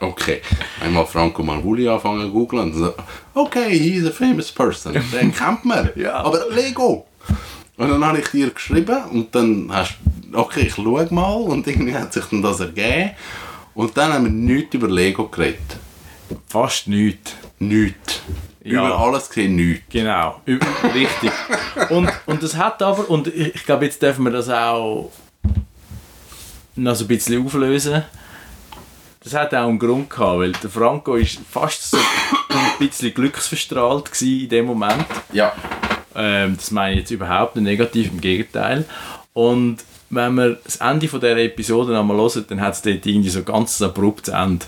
Okay, 0.00 0.40
einmal 0.80 1.06
Franco 1.06 1.42
Marvulli 1.42 1.88
anfangen 1.88 2.22
zu 2.26 2.32
googeln 2.32 2.64
und 2.64 2.74
so, 2.74 2.94
okay, 3.34 3.78
he's 3.78 4.06
a 4.06 4.10
famous 4.10 4.50
person, 4.52 4.94
den 5.12 5.34
kennt 5.34 5.64
man, 5.64 5.90
Ja. 5.96 6.14
aber 6.24 6.46
Lego. 6.50 7.06
Und 7.78 7.90
dann 7.90 8.04
habe 8.04 8.20
ich 8.20 8.28
dir 8.28 8.50
geschrieben 8.50 9.04
und 9.12 9.34
dann 9.34 9.68
hast 9.70 9.96
du, 10.30 10.38
okay, 10.38 10.62
ich 10.68 10.74
schaue 10.74 11.06
mal 11.10 11.34
und 11.34 11.66
irgendwie 11.66 11.94
hat 11.94 12.12
sich 12.12 12.24
dann 12.26 12.40
das 12.42 12.60
ergeben. 12.60 13.10
Und 13.74 13.94
dann 13.96 14.12
haben 14.14 14.24
wir 14.24 14.30
nichts 14.30 14.74
über 14.74 14.88
Lego 14.88 15.28
geredet. 15.28 15.60
Fast 16.48 16.88
nichts. 16.88 17.32
Nichts. 17.58 18.20
Ja. 18.66 18.84
Über 18.86 18.98
alles 18.98 19.28
gesehen 19.28 19.54
nichts. 19.54 19.84
Genau, 19.90 20.40
Ü- 20.46 20.58
richtig. 20.92 21.30
Und, 21.90 22.10
und 22.26 22.42
das 22.42 22.56
hat 22.56 22.82
aber, 22.82 23.08
und 23.08 23.28
ich, 23.28 23.54
ich 23.54 23.64
glaube, 23.64 23.84
jetzt 23.84 24.02
dürfen 24.02 24.24
wir 24.24 24.32
das 24.32 24.48
auch 24.50 25.12
noch 26.74 26.94
so 26.96 27.04
ein 27.04 27.08
bisschen 27.08 27.44
auflösen. 27.46 28.02
Das 29.22 29.34
hat 29.34 29.54
auch 29.54 29.68
einen 29.68 29.78
Grund 29.78 30.10
gehabt, 30.10 30.38
weil 30.38 30.52
der 30.52 30.70
Franco 30.70 31.14
ist 31.14 31.38
fast 31.50 31.90
so 31.90 31.96
ein 31.96 32.78
bisschen 32.78 33.14
glücksverstrahlt 33.14 34.10
in 34.22 34.48
dem 34.48 34.66
Moment. 34.66 35.06
Ja. 35.32 35.52
Ähm, 36.14 36.56
das 36.56 36.70
meine 36.70 36.94
ich 36.94 37.00
jetzt 37.00 37.10
überhaupt 37.10 37.56
nicht 37.56 37.64
negativ, 37.64 38.10
im 38.10 38.20
Gegenteil. 38.20 38.84
Und 39.32 39.78
wenn 40.10 40.34
man 40.34 40.56
das 40.64 40.76
Ende 40.76 41.08
von 41.08 41.20
dieser 41.20 41.36
Episode 41.38 41.98
einmal 41.98 42.16
hört, 42.16 42.50
dann 42.50 42.60
hat 42.60 42.74
es 42.74 42.82
dort 42.82 43.04
irgendwie 43.06 43.28
so 43.30 43.42
ganz 43.42 43.80
abruptes 43.82 44.32
Ende. 44.34 44.64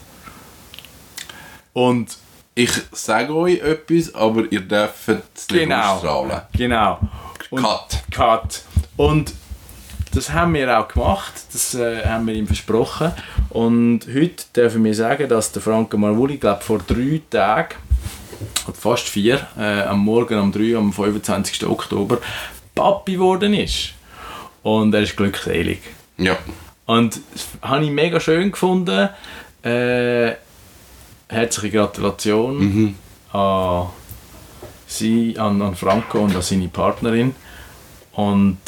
Und 1.72 2.16
Ich 2.58 2.72
sage 2.90 3.32
euch 3.36 3.60
etwas, 3.60 4.12
aber 4.16 4.42
ihr 4.50 4.62
dürft 4.62 5.08
es 5.08 5.48
nicht 5.48 5.48
Genau. 5.60 5.94
ausstrahlen. 5.94 6.40
genau. 6.56 6.98
Und 7.50 7.62
Cut. 7.62 8.02
Cut. 8.10 8.62
Und 8.96 9.32
das 10.12 10.32
haben 10.32 10.54
wir 10.54 10.76
auch 10.76 10.88
gemacht, 10.88 11.34
das 11.52 11.76
äh, 11.76 12.04
haben 12.04 12.26
wir 12.26 12.34
ihm 12.34 12.48
versprochen. 12.48 13.12
Und 13.50 14.00
heute 14.12 14.42
dürfen 14.56 14.82
wir 14.82 14.92
sagen, 14.92 15.28
dass 15.28 15.52
der 15.52 15.62
Franco 15.62 15.96
Marvuli, 15.96 16.38
glaube 16.38 16.64
vor 16.64 16.80
drei 16.84 17.20
Tagen, 17.30 17.76
oder 18.66 18.76
fast 18.76 19.08
vier, 19.08 19.46
äh, 19.56 19.82
am 19.82 20.00
Morgen 20.00 20.40
um 20.40 20.50
3 20.50 20.76
am 20.78 20.92
25. 20.92 21.64
Oktober, 21.64 22.18
Papi 22.74 23.12
geworden 23.12 23.54
ist. 23.54 23.90
Und 24.64 24.92
er 24.94 25.02
ist 25.02 25.16
glückselig. 25.16 25.78
Ja. 26.16 26.36
Und 26.86 27.20
das 27.32 27.46
habe 27.62 27.84
ich 27.84 27.92
mega 27.92 28.18
schön 28.18 28.50
gefunden. 28.50 29.10
Äh, 29.62 30.32
herzliche 31.28 31.76
Gratulation 31.76 32.96
an, 33.32 33.86
sie, 34.86 35.38
an, 35.38 35.60
an 35.62 35.74
Franco 35.74 36.18
und 36.20 36.34
an 36.34 36.42
seine 36.42 36.68
Partnerin. 36.68 37.34
Und 38.12 38.58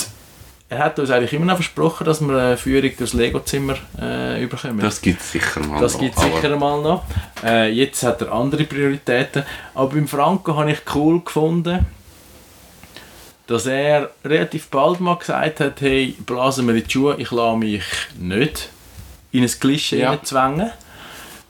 er 0.68 0.79
hat 0.79 0.99
uns 1.01 1.11
eigentlich 1.11 1.33
immer 1.33 1.46
noch 1.46 1.57
versprochen, 1.57 2.05
dass 2.05 2.20
wir 2.20 2.37
eine 2.37 2.57
Führung 2.57 2.90
durchs 2.96 3.12
Lego-Zimmer 3.12 3.75
äh, 4.01 4.44
überkommen. 4.44 4.79
Das 4.79 5.01
gibt 5.01 5.20
es 5.20 5.33
sicher 5.33 5.61
mal. 5.61 5.81
Das 5.81 5.99
gibt 5.99 6.16
es 6.16 6.23
sicher 6.23 6.57
mal 6.57 6.81
noch. 6.81 7.03
Äh, 7.42 7.73
jetzt 7.73 8.05
hat 8.05 8.23
er 8.23 8.33
andere 8.33 8.64
Prioritäten. 8.64 9.42
Aber 9.75 9.88
beim 9.88 10.07
Franco 10.07 10.55
habe 10.55 10.70
ich 10.70 10.79
cool 10.94 11.20
gefunden, 11.25 11.87
dass 13.49 13.66
er 13.66 14.11
relativ 14.25 14.68
bald 14.68 15.01
mal 15.01 15.16
gesagt 15.16 15.59
hat, 15.59 15.81
hey, 15.81 16.14
blasen 16.25 16.68
wir 16.68 16.75
in 16.77 16.85
die 16.85 16.90
Schuhe, 16.90 17.16
ich 17.18 17.33
lasse 17.33 17.57
mich 17.57 17.83
nicht 18.16 18.68
in 19.33 19.42
ein 19.42 19.51
Klischee 19.51 20.03
ja. 20.03 20.23
zwängen. 20.23 20.70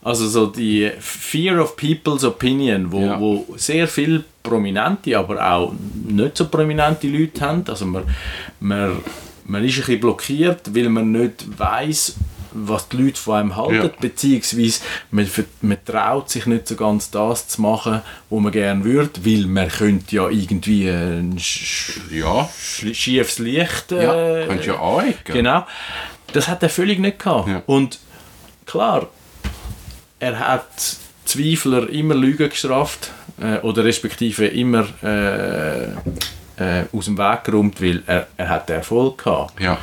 Also 0.03 0.29
so 0.29 0.47
die 0.47 0.91
Fear 0.99 1.63
of 1.63 1.77
People's 1.77 2.25
Opinion, 2.25 2.91
wo, 2.91 3.01
Ja. 3.01 3.21
wo 3.21 3.47
sehr 3.57 3.87
viele 3.87 4.25
prominente, 4.43 5.17
aber 5.19 5.47
auch 5.53 5.73
nicht 6.09 6.37
so 6.39 6.49
prominente 6.49 7.07
Leute 7.07 7.41
haben. 7.43 7.65
Also 7.69 7.85
man, 7.85 8.05
man, 8.61 8.97
man 9.45 9.63
ist 9.65 9.75
ein 9.75 9.81
bisschen 9.81 10.01
blockiert, 10.01 10.75
weil 10.75 10.89
man 10.89 11.13
nicht 11.13 11.45
weiß, 11.59 12.15
was 12.53 12.89
die 12.89 12.97
Leute 12.97 13.21
von 13.21 13.35
einem 13.37 13.57
halten, 13.57 13.75
Ja. 13.75 13.91
beziehungsweise 14.01 14.81
man, 15.11 15.29
man 15.61 15.77
traut 15.85 16.31
sich 16.31 16.47
nicht 16.47 16.67
so 16.67 16.75
ganz 16.77 17.11
das 17.11 17.47
zu 17.49 17.61
machen, 17.61 18.01
was 18.31 18.41
man 18.41 18.51
gerne 18.53 18.83
würde, 18.83 19.25
weil 19.25 19.47
man 19.47 19.69
könnte 19.69 20.17
ja 20.17 20.29
irgendwie 20.29 20.89
ein 20.89 21.39
sch 21.39 22.01
Ja, 22.11 22.49
sch 22.59 22.87
schiefes 22.95 23.39
Licht... 23.39 23.93
ja. 23.93 24.41
äh, 24.41 24.47
könnt 24.47 24.67
ihr 24.67 24.75
ja 24.75 24.81
anecken. 24.81 25.35
Genau. 25.35 25.67
Das 26.33 26.49
hat 26.49 26.63
er 26.63 26.71
völlig 26.71 26.99
nicht 26.99 27.19
gehabt. 27.19 27.49
Ja. 27.49 27.63
Und 27.67 27.99
klar, 28.67 29.09
er 30.21 30.39
hat 30.39 30.69
Zweifler 31.25 31.89
immer 31.91 32.15
Lügen 32.15 32.49
gestraft 32.49 33.11
äh, 33.41 33.59
oder 33.59 33.85
respektive 33.85 34.47
immer 34.47 34.87
äh, 35.03 35.85
äh, 35.85 36.85
aus 36.93 37.07
dem 37.07 37.19
Weg 37.19 37.45
geräumt, 37.45 37.81
weil 37.81 38.03
er, 38.07 38.27
er 38.37 38.49
hat 38.49 38.71
Erfolg 38.71 39.25
gehabt. 39.25 39.61
Ja. 39.61 39.79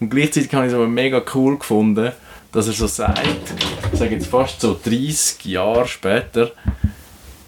Und 0.00 0.10
gleichzeitig 0.10 0.52
habe 0.54 0.66
ich 0.66 0.72
es 0.72 0.74
aber 0.74 0.88
mega 0.88 1.22
cool 1.34 1.58
gefunden, 1.58 2.12
dass 2.52 2.66
er 2.66 2.72
so 2.72 2.86
sagt, 2.86 3.20
ich 3.92 3.98
sage 3.98 4.14
jetzt 4.14 4.26
fast 4.26 4.60
so 4.60 4.78
30 4.84 5.44
Jahre 5.44 5.86
später, 5.86 6.50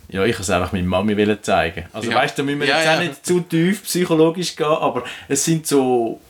ja, 0.09 0.23
ich 0.25 0.35
wollte 0.35 0.43
es 0.43 0.51
einfach 0.51 0.73
meiner 0.73 0.87
Mami 0.87 1.43
zeigen. 1.43 1.87
Also 1.93 2.11
Ja. 2.11 2.17
weißt 2.19 2.39
du, 2.39 2.43
da 2.43 2.47
müssen 2.47 2.61
wir 2.61 2.69
Ja, 2.69 2.77
jetzt 2.77 2.87
ja. 2.87 2.95
auch 2.97 3.01
nicht 3.01 3.27
zu 3.27 3.41
tief 3.41 3.83
psychologisch 3.85 4.55
gehen, 4.55 4.67
aber 4.67 5.03
es 5.29 5.45
sind 5.45 5.67
so, 5.67 6.21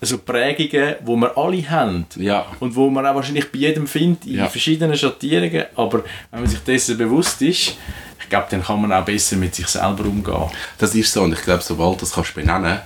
so 0.00 0.18
Prägungen, 0.18 0.94
die 1.00 1.16
wir 1.16 1.36
alle 1.36 1.70
haben. 1.70 2.06
Ja. 2.16 2.46
Und 2.60 2.74
wo 2.76 2.88
man 2.90 3.06
auch 3.06 3.14
wahrscheinlich 3.14 3.50
bei 3.50 3.58
jedem 3.58 3.86
findet, 3.86 4.26
in 4.26 4.36
Ja. 4.36 4.48
verschiedenen 4.48 4.96
Schattierungen. 4.96 5.64
Aber 5.74 6.04
wenn 6.30 6.40
man 6.40 6.48
sich 6.48 6.60
dessen 6.60 6.96
bewusst 6.98 7.42
ist, 7.42 7.76
ich 8.20 8.28
glaube, 8.28 8.46
dann 8.50 8.62
kann 8.62 8.80
man 8.80 8.92
auch 8.92 9.04
besser 9.04 9.36
mit 9.36 9.54
sich 9.54 9.66
selber 9.68 10.04
umgehen. 10.04 10.50
Das 10.76 10.94
ist 10.94 11.12
so 11.12 11.22
und 11.22 11.32
ich 11.32 11.42
glaube, 11.42 11.62
sobald 11.62 11.96
du 11.96 12.00
das 12.00 12.12
kannst 12.12 12.34
benennen 12.34 12.78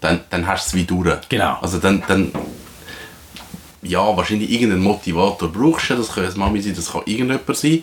dann, 0.00 0.20
dann 0.30 0.46
hast 0.46 0.66
du 0.66 0.68
es 0.68 0.82
wie 0.82 0.84
durch. 0.84 1.28
Genau. 1.28 1.58
Also 1.62 1.78
dann, 1.78 2.02
dann 2.06 2.30
ja, 3.82 4.16
wahrscheinlich 4.16 4.50
irgendeinen 4.50 4.82
Motivator 4.82 5.50
brauchst 5.50 5.90
du, 5.90 5.96
das 5.96 6.12
kann 6.14 6.24
eine 6.24 6.34
Mami 6.34 6.60
sein, 6.60 6.74
das 6.74 6.92
kann 6.92 7.02
irgendjemand 7.06 7.56
sein. 7.56 7.82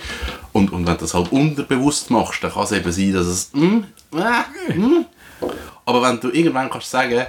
Und, 0.52 0.72
und 0.72 0.86
wenn 0.86 0.94
du 0.94 1.00
das 1.02 1.13
halt 1.13 1.32
unterbewusst 1.32 2.10
machst, 2.10 2.44
dann 2.44 2.52
kann 2.52 2.63
es 2.63 2.72
eben 2.72 2.91
sein, 2.91 3.13
dass 3.13 3.26
es 3.26 3.50
mm, 3.54 3.80
äh, 4.15 4.74
mm. 4.74 5.06
Aber 5.86 6.02
wenn 6.04 6.20
du 6.20 6.30
irgendwann 6.30 6.70
kannst 6.70 6.89
sagen, 6.91 7.26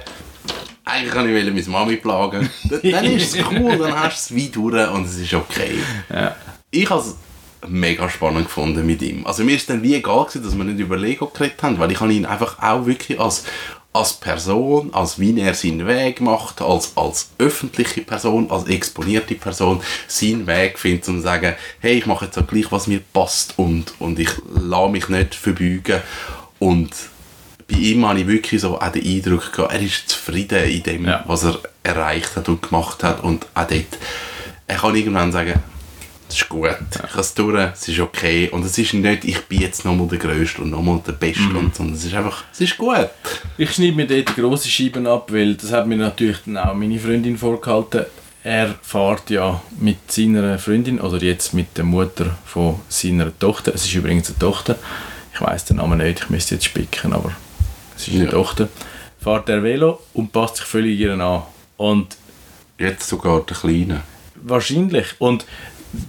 eigentlich 0.85 1.13
kann 1.13 1.29
ich 1.29 1.35
wollte 1.35 1.51
meine 1.51 1.67
Mami 1.67 1.95
plagen, 1.97 2.49
dann, 2.63 3.05
ist 3.05 3.35
es 3.35 3.45
cool, 3.51 3.77
dann 3.77 3.99
hast 3.99 4.29
du 4.29 4.35
es 4.35 4.41
wie 4.41 4.49
durch 4.49 4.89
und 4.91 5.05
es 5.05 5.17
ist 5.17 5.33
okay. 5.33 5.79
Ja. 6.09 6.35
Ich 6.71 6.89
habe 6.89 7.01
es 7.01 7.15
mega 7.67 8.09
spannend 8.09 8.45
gefunden 8.45 8.85
mit 8.85 9.01
ihm. 9.01 9.25
Also 9.25 9.43
mir 9.43 9.55
ist 9.55 9.69
dann 9.69 9.83
wie 9.83 9.95
egal 9.95 10.25
gewesen, 10.25 10.43
dass 10.43 10.57
wir 10.57 10.63
nicht 10.63 10.79
über 10.79 10.97
Lego 10.97 11.27
geredet 11.27 11.61
haben, 11.63 11.79
weil 11.79 11.91
ich 11.91 11.99
habe 11.99 12.11
ihn 12.11 12.25
einfach 12.25 12.61
auch 12.61 12.85
wirklich 12.85 13.19
als, 13.19 13.45
als 13.93 14.13
Person, 14.13 14.93
als 14.93 15.19
wie 15.19 15.39
er 15.39 15.53
seinen 15.53 15.87
Weg 15.87 16.19
macht, 16.19 16.61
als, 16.61 16.91
als 16.97 17.29
öffentliche 17.37 18.01
Person, 18.01 18.51
als 18.51 18.67
exponierte 18.67 19.35
Person, 19.35 19.81
seinen 20.07 20.47
Weg 20.47 20.79
findet, 20.79 21.07
um 21.07 21.15
zu 21.17 21.21
sagen, 21.21 21.55
hey, 21.79 21.97
ich 21.97 22.05
mache 22.05 22.25
jetzt 22.25 22.37
auch 22.37 22.47
gleich, 22.47 22.71
was 22.71 22.87
mir 22.87 22.99
passt 23.13 23.53
und, 23.57 23.93
und 23.99 24.19
ich 24.19 24.31
lasse 24.53 24.91
mich 24.91 25.07
nicht 25.07 25.35
verbeugen 25.35 26.01
und 26.59 26.91
bei 27.73 27.79
ihm 27.79 28.05
habe 28.07 28.19
ich 28.21 28.27
wirklich 28.27 28.61
so 28.61 28.79
auch 28.79 28.91
den 28.91 29.03
Eindruck 29.05 29.51
gehabt, 29.53 29.73
er 29.73 29.81
ist 29.81 30.09
zufrieden 30.09 30.63
in 30.69 30.83
dem, 30.83 31.05
Ja. 31.05 31.23
was 31.27 31.43
er 31.43 31.59
erreicht 31.83 32.35
hat 32.35 32.47
und 32.49 32.61
gemacht 32.61 33.03
hat 33.03 33.23
und 33.23 33.45
auch 33.53 33.67
dort, 33.67 33.97
er 34.67 34.77
kann 34.77 34.95
irgendwann 34.95 35.31
sagen, 35.31 35.61
es 36.29 36.35
ist 36.35 36.49
gut, 36.49 36.69
ich 36.95 37.01
habe 37.01 37.19
es 37.19 37.33
durch, 37.33 37.59
es 37.73 37.87
ist 37.87 37.99
okay 37.99 38.49
und 38.49 38.65
es 38.65 38.77
ist 38.77 38.93
nicht, 38.93 39.23
ich 39.25 39.39
bin 39.41 39.61
jetzt 39.61 39.85
nochmal 39.85 40.07
der 40.07 40.17
Größte 40.17 40.61
und 40.61 40.71
nochmal 40.71 41.01
der 41.05 41.11
Beste, 41.13 41.43
Mhm. 41.43 41.57
und, 41.57 41.75
sondern 41.75 41.95
es 41.95 42.05
ist 42.05 42.13
einfach, 42.15 42.43
es 42.51 42.61
ist 42.61 42.77
gut. 42.77 43.09
Ich 43.57 43.71
schneide 43.73 43.93
mir 43.93 44.07
dort 44.07 44.35
grosse 44.35 44.69
Scheiben 44.69 45.05
ab, 45.05 45.31
weil 45.31 45.55
das 45.55 45.71
hat 45.71 45.85
mir 45.87 45.97
natürlich 45.97 46.37
dann 46.45 46.57
auch 46.57 46.73
meine 46.73 46.99
Freundin 46.99 47.37
vorgehalten. 47.37 48.05
Er 48.45 48.73
fährt 48.81 49.29
ja 49.29 49.61
mit 49.79 50.11
seiner 50.11 50.57
Freundin, 50.59 50.99
oder 50.99 51.17
jetzt 51.21 51.53
mit 51.53 51.77
der 51.77 51.83
Mutter 51.85 52.35
von 52.45 52.79
seiner 52.89 53.37
Tochter, 53.37 53.73
es 53.75 53.85
ist 53.85 53.93
übrigens 53.93 54.29
eine 54.29 54.39
Tochter, 54.39 54.75
ich 55.33 55.39
weiß 55.41 55.65
den 55.65 55.77
Namen 55.77 55.99
nicht, 55.99 56.21
ich 56.23 56.29
müsste 56.29 56.55
jetzt 56.55 56.65
spicken, 56.65 57.13
aber 57.13 57.31
es 57.95 58.07
ist 58.07 58.15
eine 58.15 58.25
Ja. 58.25 58.31
Tochter, 58.31 58.69
fährt 59.19 59.49
er 59.49 59.63
Velo 59.63 59.99
und 60.13 60.31
passt 60.31 60.57
sich 60.57 60.65
völlig 60.65 60.99
ihr 60.99 61.13
an. 61.13 61.43
Und 61.77 62.17
Jetzt 62.77 63.07
sogar 63.07 63.41
der 63.41 63.55
Kleine. 63.55 64.01
wahrscheinlich, 64.35 65.07
und 65.19 65.45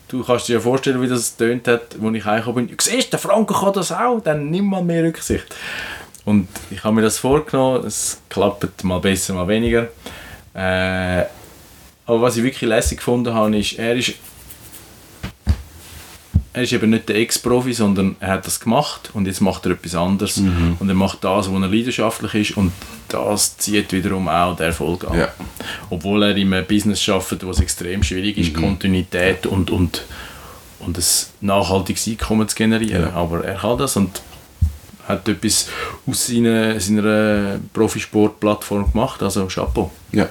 du 0.08 0.24
kannst 0.24 0.48
dir 0.48 0.54
ja 0.54 0.60
vorstellen, 0.60 1.00
wie 1.02 1.08
das 1.08 1.36
tönt 1.36 1.68
hat, 1.68 1.96
als 2.02 2.14
ich 2.16 2.24
heimgekommen 2.24 2.66
bin. 2.66 2.76
Siehst 2.80 3.08
du, 3.08 3.10
der 3.10 3.18
Franco 3.18 3.54
kann 3.54 3.72
das 3.74 3.92
auch, 3.92 4.20
dann 4.20 4.50
nimm 4.50 4.64
mal 4.66 4.82
mehr 4.82 5.04
Rücksicht. 5.04 5.44
Und 6.24 6.48
ich 6.70 6.82
habe 6.82 6.94
mir 6.94 7.02
das 7.02 7.18
vorgenommen, 7.18 7.86
es 7.86 8.18
klappt 8.30 8.82
mal 8.82 8.98
besser, 8.98 9.34
mal 9.34 9.46
weniger. 9.46 9.88
Äh, 10.54 11.24
aber 12.06 12.20
was 12.22 12.36
ich 12.36 12.42
wirklich 12.42 12.68
lässig 12.68 12.98
gefunden 12.98 13.32
habe, 13.34 13.56
ist, 13.58 13.78
er 13.78 13.94
ist 13.94 14.14
er 16.54 16.62
ist 16.62 16.72
eben 16.72 16.90
nicht 16.90 17.08
der 17.08 17.16
Ex-Profi, 17.16 17.72
sondern 17.72 18.14
er 18.20 18.32
hat 18.32 18.46
das 18.46 18.60
gemacht 18.60 19.10
und 19.12 19.26
jetzt 19.26 19.40
macht 19.40 19.66
er 19.66 19.72
etwas 19.72 19.96
anderes. 19.96 20.38
Und 20.38 20.88
er 20.88 20.94
macht 20.94 21.24
das, 21.24 21.50
wo 21.50 21.58
er 21.58 21.66
leidenschaftlich 21.68 22.34
ist 22.34 22.56
und 22.56 22.72
das 23.08 23.58
zieht 23.58 23.92
wiederum 23.92 24.28
auch 24.28 24.54
den 24.54 24.66
Erfolg 24.66 25.04
an. 25.04 25.18
Ja. 25.18 25.28
Obwohl 25.90 26.22
er 26.22 26.36
in 26.36 26.54
einem 26.54 26.64
Business 26.64 27.06
arbeitet, 27.08 27.44
wo 27.44 27.50
es 27.50 27.58
extrem 27.58 28.04
schwierig 28.04 28.38
ist, 28.38 28.54
Kontinuität 28.54 29.46
und, 29.46 29.70
und, 29.70 30.04
und 30.78 30.96
ein 30.96 31.04
nachhaltiges 31.40 32.06
Einkommen 32.06 32.48
zu 32.48 32.54
generieren. 32.54 33.02
Ja. 33.02 33.14
Aber 33.14 33.44
er 33.44 33.56
kann 33.56 33.76
das 33.76 33.96
und 33.96 34.22
hat 35.08 35.28
etwas 35.28 35.68
aus 36.06 36.28
seiner, 36.28 36.78
seiner 36.78 37.58
Profisportplattform 37.72 38.92
gemacht, 38.92 39.22
also 39.24 39.46
Chapeau. 39.46 39.90
Ja. 40.12 40.28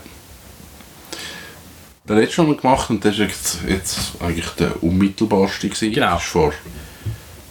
Den 2.08 2.18
letzten 2.18 2.42
haben 2.42 2.50
wir 2.50 2.58
gemacht 2.58 2.90
und 2.90 3.06
das 3.06 3.18
war 3.18 3.26
jetzt, 3.28 3.60
jetzt 3.66 4.22
eigentlich 4.22 4.50
der 4.50 4.84
unmittelbarste. 4.84 5.70
Gewesen. 5.70 5.94
Genau. 5.94 6.16
Das 6.16 6.36
war 6.36 6.52
vor 6.52 6.54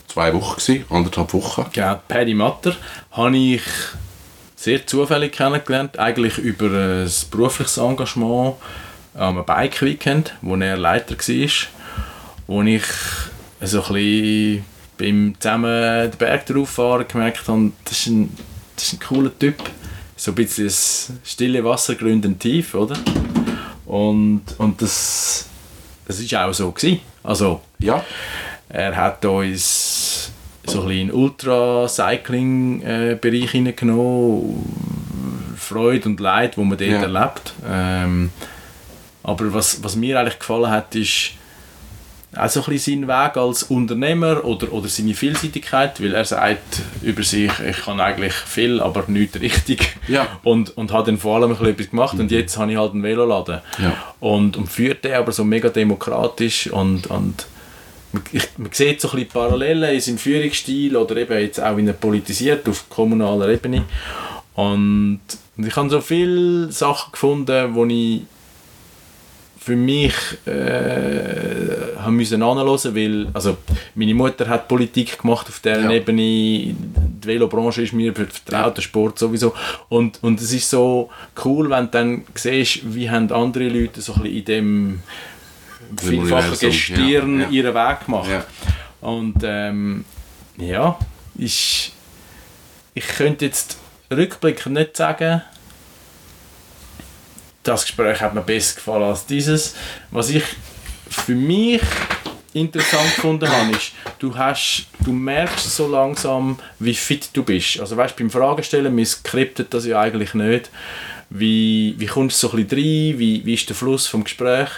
zwei 0.07 0.33
Wochen, 0.33 0.59
gewesen, 0.59 0.85
anderthalb 0.89 1.33
Wochen. 1.33 1.65
Genau, 1.73 1.99
Paddy 2.07 2.35
Matter 2.35 2.75
habe 3.11 3.35
ich 3.35 3.63
sehr 4.55 4.85
zufällig 4.85 5.31
kennengelernt, 5.31 5.97
eigentlich 5.97 6.37
über 6.37 6.67
ein 6.67 7.11
berufliches 7.31 7.77
Engagement 7.77 8.55
am 9.15 9.43
Bike 9.43 9.81
Weekend, 9.81 10.35
wo 10.41 10.55
er 10.55 10.77
Leiter 10.77 11.15
war, 11.17 11.49
wo 12.45 12.61
ich 12.61 12.83
so 13.59 13.83
ein 13.83 13.93
bisschen 13.93 14.65
beim 14.97 15.35
zusammen 15.39 16.11
den 16.11 16.17
Berg 16.17 16.45
drauffahren 16.45 17.07
gemerkt 17.07 17.47
habe, 17.47 17.71
das 17.85 17.93
ist 17.93 18.07
ein, 18.07 18.37
das 18.75 18.85
ist 18.85 18.93
ein 18.93 18.99
cooler 18.99 19.37
Typ. 19.37 19.55
So 20.15 20.31
ein 20.31 20.35
bisschen 20.35 20.65
das 20.65 21.11
stille 21.23 21.63
Wasser 21.63 21.95
gründen 21.95 22.37
tief, 22.37 22.75
oder? 22.75 22.95
Und, 23.85 24.41
und 24.57 24.81
das, 24.81 25.47
das 26.05 26.19
ist 26.19 26.33
auch 26.35 26.53
so 26.53 26.71
gewesen. 26.71 26.99
Also, 27.23 27.61
Ja. 27.79 28.03
er 28.69 28.95
hat 28.95 29.25
uns 29.25 30.31
so 30.65 30.81
ein 30.83 30.87
bisschen 30.87 31.11
Ultra-Cycling-Bereich 31.11 33.51
hineingenommen. 33.51 34.63
Freude 35.57 36.09
und 36.09 36.19
Leid, 36.19 36.57
wo 36.57 36.63
man 36.63 36.77
dort 36.77 36.89
Ja. 36.89 37.01
erlebt. 37.01 37.53
Ähm, 37.69 38.29
aber 39.23 39.53
was, 39.53 39.83
was 39.83 39.95
mir 39.95 40.19
eigentlich 40.19 40.39
gefallen 40.39 40.69
hat, 40.69 40.93
ist 40.95 41.31
auch 42.35 42.49
so 42.49 42.61
ein 42.61 42.65
bisschen 42.65 43.07
sein 43.07 43.07
Weg 43.07 43.37
als 43.37 43.63
Unternehmer 43.63 44.43
oder, 44.43 44.71
oder 44.73 44.87
seine 44.87 45.13
Vielseitigkeit, 45.13 46.01
weil 46.01 46.13
er 46.13 46.25
sagt 46.25 46.81
über 47.01 47.23
sich, 47.23 47.51
ich 47.59 47.77
kann 47.77 47.99
eigentlich 47.99 48.33
viel, 48.33 48.81
aber 48.81 49.03
nicht 49.07 49.39
richtig. 49.39 49.95
Ja. 50.07 50.27
Und, 50.43 50.75
und 50.77 50.91
hat 50.91 51.07
dann 51.07 51.17
vor 51.17 51.35
allem 51.35 51.51
ein 51.51 51.57
bisschen 51.57 51.73
etwas 51.73 51.89
gemacht 51.89 52.19
und 52.19 52.31
jetzt 52.31 52.57
habe 52.57 52.71
ich 52.71 52.77
halt 52.77 52.93
einen 52.93 53.03
Veloladen. 53.03 53.61
Ja. 53.79 53.95
Und, 54.19 54.57
und 54.57 54.67
führt 54.67 55.03
den 55.03 55.13
aber 55.13 55.31
so 55.31 55.43
mega 55.43 55.69
demokratisch 55.69 56.67
und, 56.67 57.07
und 57.07 57.45
man, 58.13 58.23
ich, 58.31 58.47
man 58.57 58.71
sieht 58.71 59.01
so 59.01 59.09
ein 59.09 59.15
bisschen 59.15 59.29
Parallelen 59.29 59.93
in 59.93 60.01
seinem 60.01 60.17
Führungsstil 60.17 60.95
oder 60.95 61.17
eben 61.17 61.39
jetzt 61.39 61.59
auch 61.59 61.77
wie 61.77 61.85
er 61.85 61.93
politisiert 61.93 62.67
auf 62.69 62.89
kommunaler 62.89 63.49
Ebene. 63.49 63.83
Und, 64.55 65.21
und 65.57 65.67
ich 65.67 65.75
habe 65.75 65.89
so 65.89 66.01
viele 66.01 66.71
Sachen 66.71 67.11
gefunden, 67.11 67.75
wo 67.75 67.85
ich 67.85 68.21
für 69.63 69.75
mich 69.77 70.13
äh, 70.45 71.97
haben 71.97 72.17
müssen 72.17 72.43
anhören, 72.43 72.95
weil 72.95 73.27
also 73.33 73.57
meine 73.95 74.13
Mutter 74.13 74.47
hat 74.49 74.67
Politik 74.67 75.21
gemacht 75.21 75.47
auf 75.47 75.59
dieser 75.59 75.83
Ja. 75.83 75.91
Ebene, 75.91 76.21
die 76.21 76.75
Velobranche 77.21 77.83
ist 77.83 77.93
mir 77.93 78.13
vertraut, 78.13 78.75
der 78.75 78.81
Sport 78.81 79.19
sowieso 79.19 79.53
und, 79.87 80.21
und 80.21 80.41
es 80.41 80.51
ist 80.51 80.69
so 80.69 81.09
cool, 81.45 81.69
wenn 81.69 81.85
du 81.85 81.91
dann 81.91 82.23
siehst, 82.35 82.93
wie 82.93 83.09
haben 83.09 83.31
andere 83.31 83.69
Leute 83.69 84.01
so 84.01 84.15
ein 84.15 84.23
bisschen 84.23 84.37
in 84.37 84.45
dem 84.45 85.03
vielfachen 85.97 86.59
Gestirn 86.59 87.39
ja, 87.39 87.45
ja. 87.45 87.51
ihren 87.51 87.73
Weg 87.73 88.05
gemacht. 88.05 88.29
Ja. 88.29 88.45
Und 88.99 89.35
ähm, 89.43 90.03
ja, 90.57 90.97
ich, 91.37 91.93
ich 92.93 93.07
könnte 93.07 93.45
jetzt 93.45 93.77
rückblickend 94.11 94.75
nicht 94.75 94.97
sagen, 94.97 95.41
das 97.63 97.85
Gespräch 97.85 98.21
hat 98.21 98.33
mir 98.33 98.41
besser 98.41 98.75
gefallen 98.75 99.03
als 99.03 99.25
dieses. 99.25 99.75
Was 100.11 100.29
ich 100.29 100.43
für 101.09 101.35
mich 101.35 101.81
interessant 102.53 103.15
gefunden 103.15 103.49
habe, 103.49 103.71
ist, 103.71 103.93
du, 104.19 104.35
hast, 104.35 104.87
du 105.03 105.11
merkst 105.11 105.75
so 105.75 105.87
langsam, 105.87 106.59
wie 106.79 106.93
fit 106.93 107.29
du 107.33 107.43
bist. 107.43 107.79
Also 107.79 107.97
weißt, 107.97 108.15
beim 108.15 108.29
Fragestellen, 108.29 108.93
mir 108.93 109.05
skriptet 109.05 109.73
das 109.73 109.85
ja 109.85 109.99
eigentlich 109.99 110.33
nicht. 110.33 110.69
Wie, 111.29 111.95
wie 111.97 112.05
kommst 112.05 112.43
du 112.43 112.47
so 112.47 112.55
ein 112.55 112.67
bisschen 112.67 112.79
rein? 112.79 113.19
Wie, 113.19 113.43
wie 113.45 113.53
ist 113.55 113.67
der 113.67 113.75
Fluss 113.75 114.05
vom 114.05 114.23
Gespräch? 114.23 114.69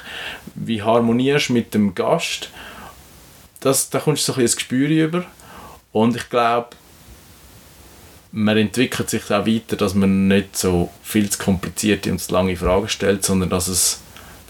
Wie 0.54 0.82
harmonierst 0.82 1.50
du 1.50 1.54
mit 1.54 1.74
dem 1.74 1.94
Gast? 1.94 2.50
Das, 3.60 3.90
da 3.90 4.00
kommst 4.00 4.28
du 4.28 4.32
so 4.32 4.38
ein 4.38 4.44
bisschen 4.44 4.56
ein 4.56 4.60
Gespür 4.60 4.90
über. 4.90 5.26
Und 5.92 6.16
ich 6.16 6.30
glaube, 6.30 6.70
man 8.36 8.58
entwickelt 8.58 9.10
sich 9.10 9.24
auch 9.32 9.48
weiter, 9.48 9.78
dass 9.78 9.96
man 9.96 10.28
nicht 10.28 10.58
so 10.58 10.90
viel 11.02 11.30
zu 11.30 11.40
komplizierte 11.40 12.12
und 12.12 12.20
zu 12.20 12.34
lange 12.34 12.58
Fragen 12.58 12.90
stellt, 12.90 13.24
sondern 13.24 13.50
dass 13.50 13.70
es, 13.70 14.02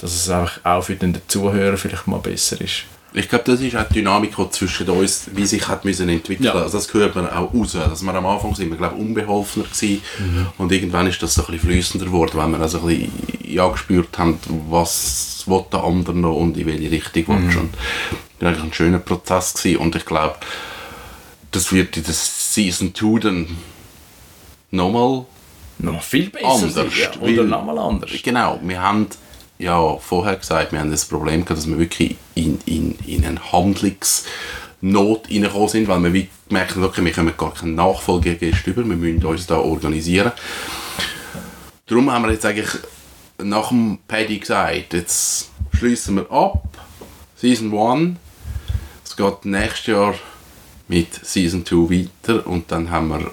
dass 0.01 0.13
es 0.13 0.27
einfach 0.27 0.59
auch 0.65 0.83
für 0.83 0.95
den 0.95 1.15
Zuhörer 1.27 1.77
vielleicht 1.77 2.07
mal 2.07 2.19
besser 2.19 2.59
ist. 2.59 2.85
Ich 3.13 3.29
glaube, 3.29 3.45
das 3.45 3.61
ist 3.61 3.75
auch 3.77 3.87
die 3.87 3.93
Dynamik 3.93 4.35
die 4.35 4.49
zwischen 4.49 4.89
uns, 4.89 5.29
wie 5.33 5.45
sich 5.45 5.67
hat 5.67 5.85
müssen 5.85 6.09
entwickeln. 6.09 6.47
Ja. 6.47 6.53
Also 6.53 6.79
das 6.79 6.93
hört 6.93 7.15
man 7.15 7.29
auch 7.29 7.53
raus. 7.53 7.73
Dass 7.73 8.01
wir 8.01 8.13
am 8.13 8.25
Anfang 8.25 8.55
sind 8.55 8.71
wir, 8.71 8.77
glaube 8.77 8.95
unbeholfener 8.95 9.67
gewesen 9.67 10.01
und 10.57 10.71
irgendwann 10.71 11.07
ist 11.07 11.21
das 11.21 11.35
so 11.35 11.43
ein 11.43 11.53
bisschen 11.53 11.69
fließender 11.69 12.07
geworden, 12.07 12.31
wenn 12.35 12.51
wir 12.51 12.59
also 12.59 12.79
ein 12.79 12.87
bisschen 12.87 13.11
ja, 13.47 13.69
gespürt 13.69 14.17
haben, 14.17 14.37
was 14.67 15.43
will 15.45 15.63
der 15.71 15.83
andere 15.83 16.15
noch 16.15 16.35
und 16.35 16.57
in 16.57 16.65
welche 16.65 16.91
Richtung 16.91 17.39
mhm. 17.39 17.57
Und 17.57 17.73
das 18.39 18.41
war 18.41 18.49
eigentlich 18.49 18.63
ein 18.63 18.73
schöner 18.73 18.99
Prozess 18.99 19.53
gewesen. 19.53 19.77
und 19.77 19.95
ich 19.95 20.05
glaube, 20.05 20.35
das 21.51 21.71
wird 21.71 21.95
in 21.95 22.03
der 22.03 22.13
Season 22.13 22.93
2 22.93 23.19
dann 23.19 23.47
nochmal 24.71 25.25
Noch 25.79 26.01
viel 26.01 26.29
besser 26.29 26.47
Anders, 26.47 26.75
ja. 26.97 27.11
Oder 27.19 27.43
nochmal 27.43 27.77
anders. 27.77 28.11
Genau, 28.23 28.59
wir 28.63 28.81
haben 28.81 29.07
ja 29.57 29.97
vorher 29.97 30.35
gesagt, 30.35 30.71
wir 30.71 30.79
haben 30.79 30.91
das 30.91 31.05
Problem 31.05 31.45
gehabt, 31.45 31.59
dass 31.59 31.67
wir 31.67 31.77
wirklich 31.77 32.17
in, 32.35 32.59
in, 32.65 32.95
in 33.05 33.25
eine 33.25 33.51
Handlungsnot 33.51 35.29
reingekommen 35.29 35.69
sind, 35.69 35.87
weil 35.87 36.03
wir 36.03 36.13
wie 36.13 36.29
gemerkt 36.47 36.75
haben, 36.75 36.83
okay, 36.83 37.03
wir 37.03 37.11
können 37.11 37.33
gar 37.37 37.53
keinen 37.53 37.75
Nachfolgegäste 37.75 38.71
über, 38.71 38.87
wir 38.87 38.95
müssen 38.95 39.25
uns 39.25 39.47
da 39.47 39.57
organisieren. 39.57 40.31
Darum 41.87 42.11
haben 42.11 42.25
wir 42.25 42.31
jetzt 42.31 42.45
eigentlich 42.45 42.69
nach 43.37 43.69
dem 43.69 43.99
Paddy 44.07 44.39
gesagt, 44.39 44.93
jetzt 44.93 45.51
schließen 45.77 46.15
wir 46.15 46.31
ab, 46.31 46.63
Season 47.35 47.77
1, 47.77 48.17
es 49.03 49.15
geht 49.15 49.45
nächstes 49.45 49.87
Jahr 49.87 50.15
mit 50.87 51.13
Season 51.25 51.65
2 51.65 51.75
weiter 51.75 52.47
und 52.47 52.71
dann 52.71 52.89
haben 52.89 53.09
wir 53.09 53.31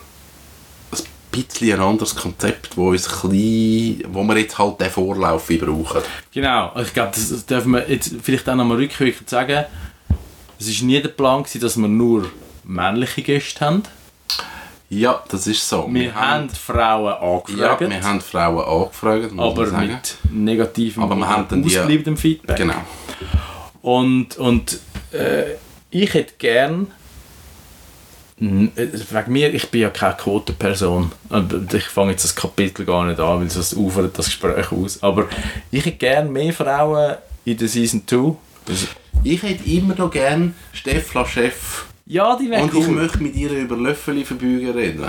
bisschen 1.32 1.72
ein 1.74 1.80
anderes 1.80 2.14
Konzept, 2.14 2.76
wo, 2.76 2.90
uns 2.90 3.08
ein 3.24 3.30
bisschen, 3.30 4.14
wo 4.14 4.22
wir 4.22 4.38
jetzt 4.38 4.56
halt 4.58 4.80
den 4.80 4.90
Vorlauf 4.90 5.48
brauchen. 5.48 6.02
Genau, 6.32 6.72
ich 6.80 6.92
glaube, 6.94 7.10
das, 7.14 7.44
dürfen 7.46 7.72
wir 7.72 7.90
jetzt 7.90 8.14
vielleicht 8.22 8.48
auch 8.48 8.54
nochmal 8.54 8.76
rückwirkend 8.76 9.28
sagen. 9.28 9.64
Es 10.60 10.80
war 10.80 10.86
nie 10.86 11.00
der 11.02 11.08
Plan, 11.08 11.42
gewesen, 11.42 11.60
dass 11.60 11.76
wir 11.76 11.88
nur 11.88 12.30
männliche 12.64 13.22
Gäste 13.22 13.64
haben. 13.66 13.82
Ja, 14.88 15.22
das 15.28 15.46
ist 15.46 15.66
so. 15.66 15.88
Wir, 15.90 16.14
haben 16.14 16.50
Frauen 16.50 17.06
ja, 17.06 17.18
angefragt, 17.18 17.80
wir 17.80 18.02
haben 18.02 18.20
Frauen 18.20 18.62
angefragt, 18.64 19.32
aber 19.38 19.66
mit 19.80 20.16
negativem 20.30 21.02
Aber 21.02 21.16
wir 21.16 21.26
haben 21.28 21.46
dann 21.48 21.64
ausbleibendem 21.64 22.16
Feedback. 22.16 22.56
Genau. 22.58 22.74
Und, 23.80 24.36
und 24.36 24.78
äh, 25.12 25.54
ich 25.90 26.12
hätte 26.14 26.34
gern 26.38 26.72
N- 26.72 26.86
äh, 26.86 27.01
Wegen 28.42 29.32
mir, 29.32 29.54
ich 29.54 29.68
bin 29.70 29.82
ja 29.82 29.90
keine 29.90 30.14
Quotenperson. 30.14 31.12
Ich 31.72 31.84
fange 31.84 32.10
jetzt 32.12 32.24
das 32.24 32.34
Kapitel 32.34 32.84
gar 32.84 33.04
nicht 33.06 33.20
an, 33.20 33.40
weil 33.40 33.50
sonst 33.50 33.74
ufert 33.76 34.18
das 34.18 34.26
Gespräch 34.26 34.72
aus. 34.72 35.02
Aber 35.02 35.26
ich 35.70 35.84
hätte 35.84 35.96
gerne 35.96 36.28
mehr 36.28 36.52
Frauen 36.52 37.16
in 37.44 37.56
der 37.56 37.68
Season 37.68 38.02
2. 38.06 38.34
Das- 38.66 38.88
Ich 39.22 39.42
hätte 39.42 39.68
immer 39.70 39.94
noch 39.94 40.10
gern 40.10 40.54
Stefla 40.72 41.24
Chef 41.24 41.84
Ja, 42.06 42.36
die 42.36 42.50
wäre 42.50 42.62
und 42.64 42.74
ich 42.74 42.88
cool. 42.88 42.94
möchte 42.96 43.22
mit 43.22 43.36
ihr 43.36 43.50
über 43.52 43.76
Löffeli 43.76 44.24
verbeugen 44.24 44.70
reden. 44.70 45.04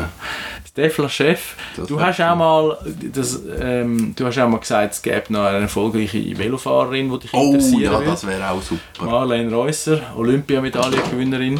Stefan 0.69 1.09
Chef, 1.09 1.55
Das 1.75 1.87
du 1.87 1.99
hast, 1.99 2.19
auch 2.21 2.35
mal, 2.35 2.77
das, 3.13 3.41
ähm, 3.59 4.13
du 4.15 4.25
hast 4.25 4.37
auch 4.39 4.47
mal 4.49 4.59
gesagt, 4.59 4.93
es 4.93 5.01
gäbe 5.01 5.23
noch 5.29 5.45
eine 5.45 5.59
erfolgreiche 5.61 6.35
Velofahrerin, 6.37 7.11
die 7.11 7.19
dich 7.19 7.33
Oh 7.33 7.53
interessieren 7.53 7.81
ja, 7.81 7.91
würde. 7.91 8.05
das 8.05 8.25
wäre 8.27 8.49
auch 8.49 8.61
super. 8.61 9.05
Marlene 9.05 9.51
Reusser, 9.55 10.01
Olympiamedaillengewinnerin. 10.15 11.59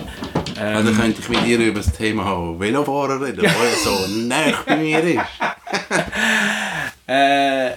Ähm, 0.59 0.75
Also 0.75 0.91
könnte 0.93 1.21
ich 1.21 1.29
mit 1.29 1.45
ihr 1.45 1.59
über 1.59 1.79
das 1.79 1.91
Thema 1.93 2.59
Velofahren 2.59 3.21
reden, 3.23 3.43
weil 3.43 3.67
er 3.67 3.75
so 3.83 4.07
nah 4.23 4.63
bei 4.65 4.75
mir 4.77 4.99
ist. 5.03 5.21
Äh, 7.05 7.71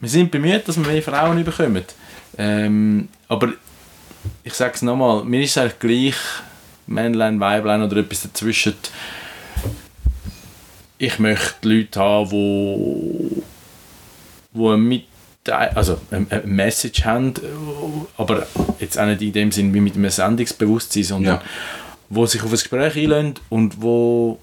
wir 0.00 0.08
sind 0.08 0.32
bemüht, 0.32 0.66
dass 0.66 0.76
wir 0.76 0.84
mehr 0.84 1.00
Frauen 1.00 1.44
bekommen. 1.44 1.84
Ähm, 2.36 3.08
aber 3.28 3.52
ich 4.42 4.52
sage 4.54 4.72
es 4.74 4.82
nochmal, 4.82 5.24
mir 5.24 5.42
ist 5.42 5.56
es 5.56 5.58
eigentlich 5.58 5.78
gleich, 5.78 6.16
Männlein, 6.88 7.38
Weiblein 7.38 7.82
oder 7.82 7.98
etwas 7.98 8.22
dazwischen. 8.22 8.74
Ich 10.98 11.20
möchte 11.20 11.68
Leute 11.68 12.00
haben, 12.00 12.30
die 12.30 13.42
wo 14.52 14.70
eine 14.70 14.78
mit 14.78 15.04
also 15.48 15.98
eine 16.10 16.26
eine 16.30 16.42
Message 16.46 17.04
haben, 17.04 17.34
aber 18.16 18.46
jetzt 18.78 18.98
auch 18.98 19.06
nicht 19.06 19.22
in 19.22 19.32
dem 19.32 19.52
Sinn 19.52 19.72
wie 19.74 19.80
mit 19.80 19.94
einem 19.96 20.10
Sendungsbewusstsein, 20.10 21.02
sondern 21.04 21.34
Ja. 21.36 21.42
wo 22.08 22.26
sich 22.26 22.40
auf 22.42 22.48
ein 22.48 22.52
Gespräch 22.52 22.96
einlassen 22.96 23.34
und 23.48 23.80
wo 23.82 24.38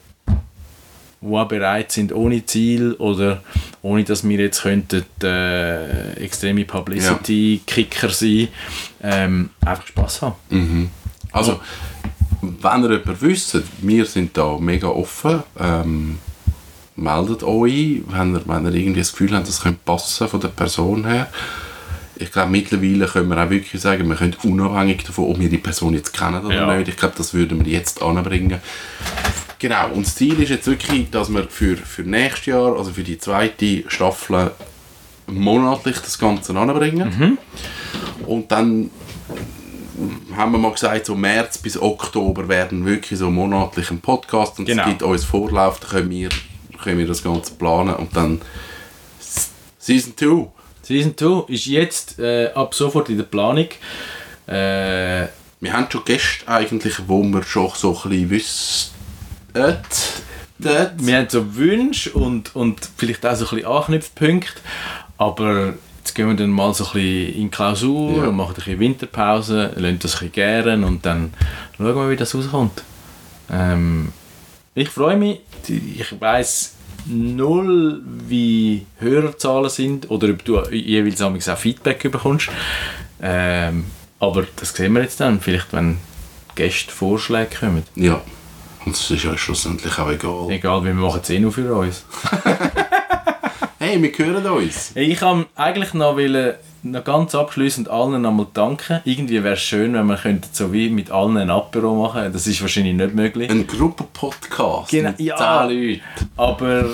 wo 1.20 1.40
auch 1.40 1.48
bereit 1.48 1.92
sind, 1.92 2.14
ohne 2.14 2.46
Ziel 2.46 2.94
oder 2.94 3.42
ohne 3.82 4.04
dass 4.04 4.28
wir 4.28 4.38
jetzt 4.40 4.62
könnten 4.62 5.04
äh, 5.24 6.14
extreme 6.24 6.64
Publicity-Kicker 6.64 8.10
sein, 8.10 8.50
ähm, 9.02 9.50
einfach 9.66 9.88
Spaß 9.88 10.22
haben. 10.22 10.92
Also, 11.32 11.60
wenn 12.42 12.84
ihr 12.84 12.92
jemanden 12.92 13.22
wisst, 13.22 13.58
wir 13.82 14.06
sind 14.06 14.38
da 14.38 14.58
mega 14.60 14.88
offen. 14.90 15.42
Ähm, 15.60 16.20
meldet 16.98 17.44
euch, 17.44 18.02
wenn 18.08 18.36
ihr, 18.36 18.42
wenn 18.46 18.66
ihr 18.66 18.74
irgendwie 18.74 19.00
das 19.00 19.12
Gefühl 19.12 19.34
habt, 19.36 19.48
das 19.48 19.62
könnte 19.62 19.80
passen 19.86 20.28
von 20.28 20.40
der 20.42 20.48
Person 20.50 21.06
her. 21.08 21.28
Ich 22.20 22.32
glaube, 22.32 22.50
mittlerweile 22.52 23.06
können 23.06 23.30
wir 23.30 23.38
auch 23.44 23.50
wirklich 23.50 23.80
sagen, 23.82 24.10
wir 24.10 24.16
können 24.16 24.36
unabhängig 24.44 25.04
davon, 25.04 25.26
ob 25.30 25.40
wir 25.40 25.50
die 25.50 25.60
Person 25.60 25.94
jetzt 25.94 26.18
kennen 26.18 26.44
oder 26.46 26.56
Ja. 26.56 26.76
nicht, 26.76 26.88
ich 26.90 26.98
glaube, 26.98 27.14
das 27.16 27.34
würden 27.34 27.64
wir 27.64 27.72
jetzt 27.72 28.02
anbringen. 28.02 28.60
Genau, 29.60 29.90
und 29.94 30.06
das 30.06 30.16
Ziel 30.16 30.40
ist 30.42 30.50
jetzt 30.50 30.68
wirklich, 30.68 31.10
dass 31.12 31.30
wir 31.30 31.44
für, 31.48 31.78
für 31.78 32.02
nächstes 32.04 32.48
Jahr, 32.48 32.76
also 32.78 32.92
für 32.92 33.04
die 33.04 33.18
zweite 33.20 33.84
Staffel, 33.88 34.52
monatlich 35.28 35.98
das 36.00 36.18
Ganze 36.18 36.56
anbringen. 36.58 37.38
Und 38.26 38.52
dann 38.52 38.90
haben 40.36 40.52
wir 40.52 40.58
mal 40.60 40.72
gesagt, 40.72 41.06
so 41.08 41.16
März 41.16 41.58
bis 41.58 41.80
Oktober 41.82 42.48
werden 42.48 42.86
wirklich 42.86 43.20
so 43.20 43.30
monatlich 43.32 43.90
ein 43.92 44.00
Podcast 44.00 44.58
und 44.60 44.66
Genau. 44.66 44.84
es 44.84 44.90
gibt 44.90 45.04
uns 45.04 45.24
Vorlauf, 45.24 45.80
da 45.80 45.88
können 45.88 46.10
wir, 46.12 46.30
können 46.78 47.00
wir 47.00 47.08
das 47.08 47.24
Ganze 47.24 47.54
planen 47.54 47.96
und 47.96 48.16
dann 48.16 48.42
Season 49.80 50.14
2. 50.16 50.48
Season 50.84 51.16
2 51.18 51.52
ist 51.54 51.66
jetzt 51.66 52.20
äh, 52.20 52.52
ab 52.54 52.74
sofort 52.74 53.10
in 53.10 53.18
der 53.18 53.26
Planung. 53.26 53.68
Äh, 54.48 55.28
Wir 55.60 55.74
haben 55.74 55.88
schon 55.90 56.06
Gäste 56.06 56.48
eigentlich, 56.48 56.96
wo 57.08 57.24
wir 57.24 57.44
schon 57.44 57.72
so 57.76 58.00
ein 58.04 58.10
bisschen 58.10 58.30
wissen. 58.30 58.92
Wir 60.60 61.18
haben 61.18 61.30
so 61.30 61.56
Wünsche 61.56 62.12
und, 62.14 62.56
und 62.56 62.80
vielleicht 62.98 63.26
auch 63.26 63.36
so 63.36 63.46
ein 63.46 63.56
bisschen 63.56 63.66
Anknüpfpunkte, 63.72 64.62
aber 65.18 65.74
jetzt 66.00 66.16
gehen 66.16 66.28
wir 66.28 66.36
dann 66.36 66.50
mal 66.52 66.74
so 66.74 66.86
ein 66.86 66.92
bisschen 66.94 67.36
in 67.36 67.52
Klausur 67.52 68.18
Ja. 68.18 68.30
und 68.30 68.36
machen 68.36 68.52
ein 68.52 68.56
bisschen 68.56 68.80
Winterpause, 68.80 69.72
lassen 69.76 70.00
das 70.00 70.14
ein 70.16 70.20
bisschen 70.20 70.32
gären 70.32 70.84
und 70.84 71.06
dann 71.06 71.34
schauen 71.78 71.96
wir, 71.96 72.10
wie 72.10 72.16
das 72.16 72.34
rauskommt. 72.36 72.84
Ähm, 73.52 74.12
ich 74.78 74.90
freue 74.90 75.18
mich, 75.18 75.40
ich 75.68 76.22
weiß 76.22 76.76
null, 77.08 78.02
wie 78.28 78.86
Hörerzahlen 79.00 79.70
sind 79.70 80.12
oder 80.12 80.30
ob 80.30 80.46
du 80.46 80.62
jeweils 80.70 81.22
auch 81.22 81.58
Feedback 81.58 82.12
bekommst. 82.12 82.50
Ähm, 83.20 83.86
aber 84.20 84.46
das 84.56 84.76
sehen 84.76 84.94
wir 84.94 85.02
jetzt 85.02 85.20
dann, 85.20 85.42
vielleicht 85.42 85.74
wenn 85.74 85.98
Gäste 86.54 86.92
Vorschläge 86.92 87.56
kommen. 87.60 87.84
Ja. 87.96 88.22
Und 88.86 88.96
es 88.96 89.10
ist 89.10 89.24
ja 89.24 89.36
schlussendlich 89.36 89.98
auch 89.98 90.12
egal. 90.12 90.50
Egal, 90.50 90.84
wir 90.86 90.94
machen 90.94 91.22
es 91.24 91.30
eh 91.32 91.40
nur 91.40 91.52
für 91.52 91.74
uns. 91.74 92.06
Hey, 93.80 94.02
wir 94.02 94.12
hören 94.26 94.46
uns. 94.48 94.92
Ich 94.96 95.20
kann 95.20 95.46
eigentlich 95.56 95.94
noch, 95.94 96.18
noch 96.84 97.04
ganz 97.04 97.36
abschließend 97.36 97.90
allen 97.90 98.26
einmal 98.26 98.48
danken. 98.54 99.02
Irgendwie 99.06 99.44
wäre 99.44 99.56
es 99.56 99.62
schön, 99.62 99.94
wenn 99.94 100.06
wir 100.08 100.18
könnten 100.18 100.48
so 100.52 100.72
wie 100.74 100.90
mit 100.90 101.12
allen 101.12 101.38
ein 101.38 101.50
Apero 101.50 101.96
machen 101.96 102.32
Das 102.34 102.48
ist 102.48 102.62
wahrscheinlich 102.62 102.96
nicht 102.96 103.14
möglich. 103.14 103.50
Ein 103.50 103.68
Gruppenpodcast 103.68 104.90
Genau, 104.90 105.10
mit 105.10 105.20
ja. 105.20 105.68
10 105.68 105.70
Leuten. 105.78 106.02
Aber 106.38 106.86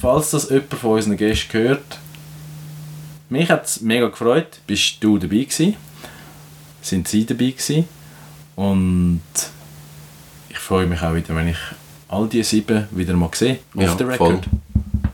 falls 0.00 0.30
das 0.30 0.50
jemand 0.50 0.74
von 0.74 0.90
unseren 0.92 1.16
Gästen 1.16 1.52
hört, 1.58 1.98
mich 3.28 3.50
hat 3.50 3.64
es 3.66 3.80
mega 3.80 4.08
gefreut. 4.08 4.60
Bist 4.66 4.96
du 5.00 5.18
dabei 5.18 5.36
gewesen? 5.44 5.76
Sind 6.82 7.08
sie 7.08 7.24
dabei 7.24 7.50
gewesen? 7.50 7.88
Und 8.56 9.22
ich 10.50 10.58
freue 10.58 10.86
mich 10.86 11.00
auch 11.00 11.14
wieder, 11.14 11.34
wenn 11.34 11.48
ich 11.48 11.56
all 12.08 12.28
die 12.28 12.42
sieben 12.42 12.86
wieder 12.90 13.14
mal 13.14 13.30
sehe. 13.32 13.58
Ja, 13.74 13.88
the 13.96 14.04
voll. 14.04 14.10
record. 14.12 14.44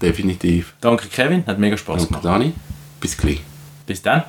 Definitiv. 0.02 0.74
Danke 0.80 1.08
Kevin, 1.08 1.44
hat 1.46 1.58
mega 1.58 1.76
Spaß 1.76 2.08
Danke, 2.08 2.08
gemacht. 2.08 2.24
Dani. 2.24 2.52
Bis 3.00 3.16
gleich. 3.16 3.40
Bis 3.88 4.02
dann. 4.02 4.22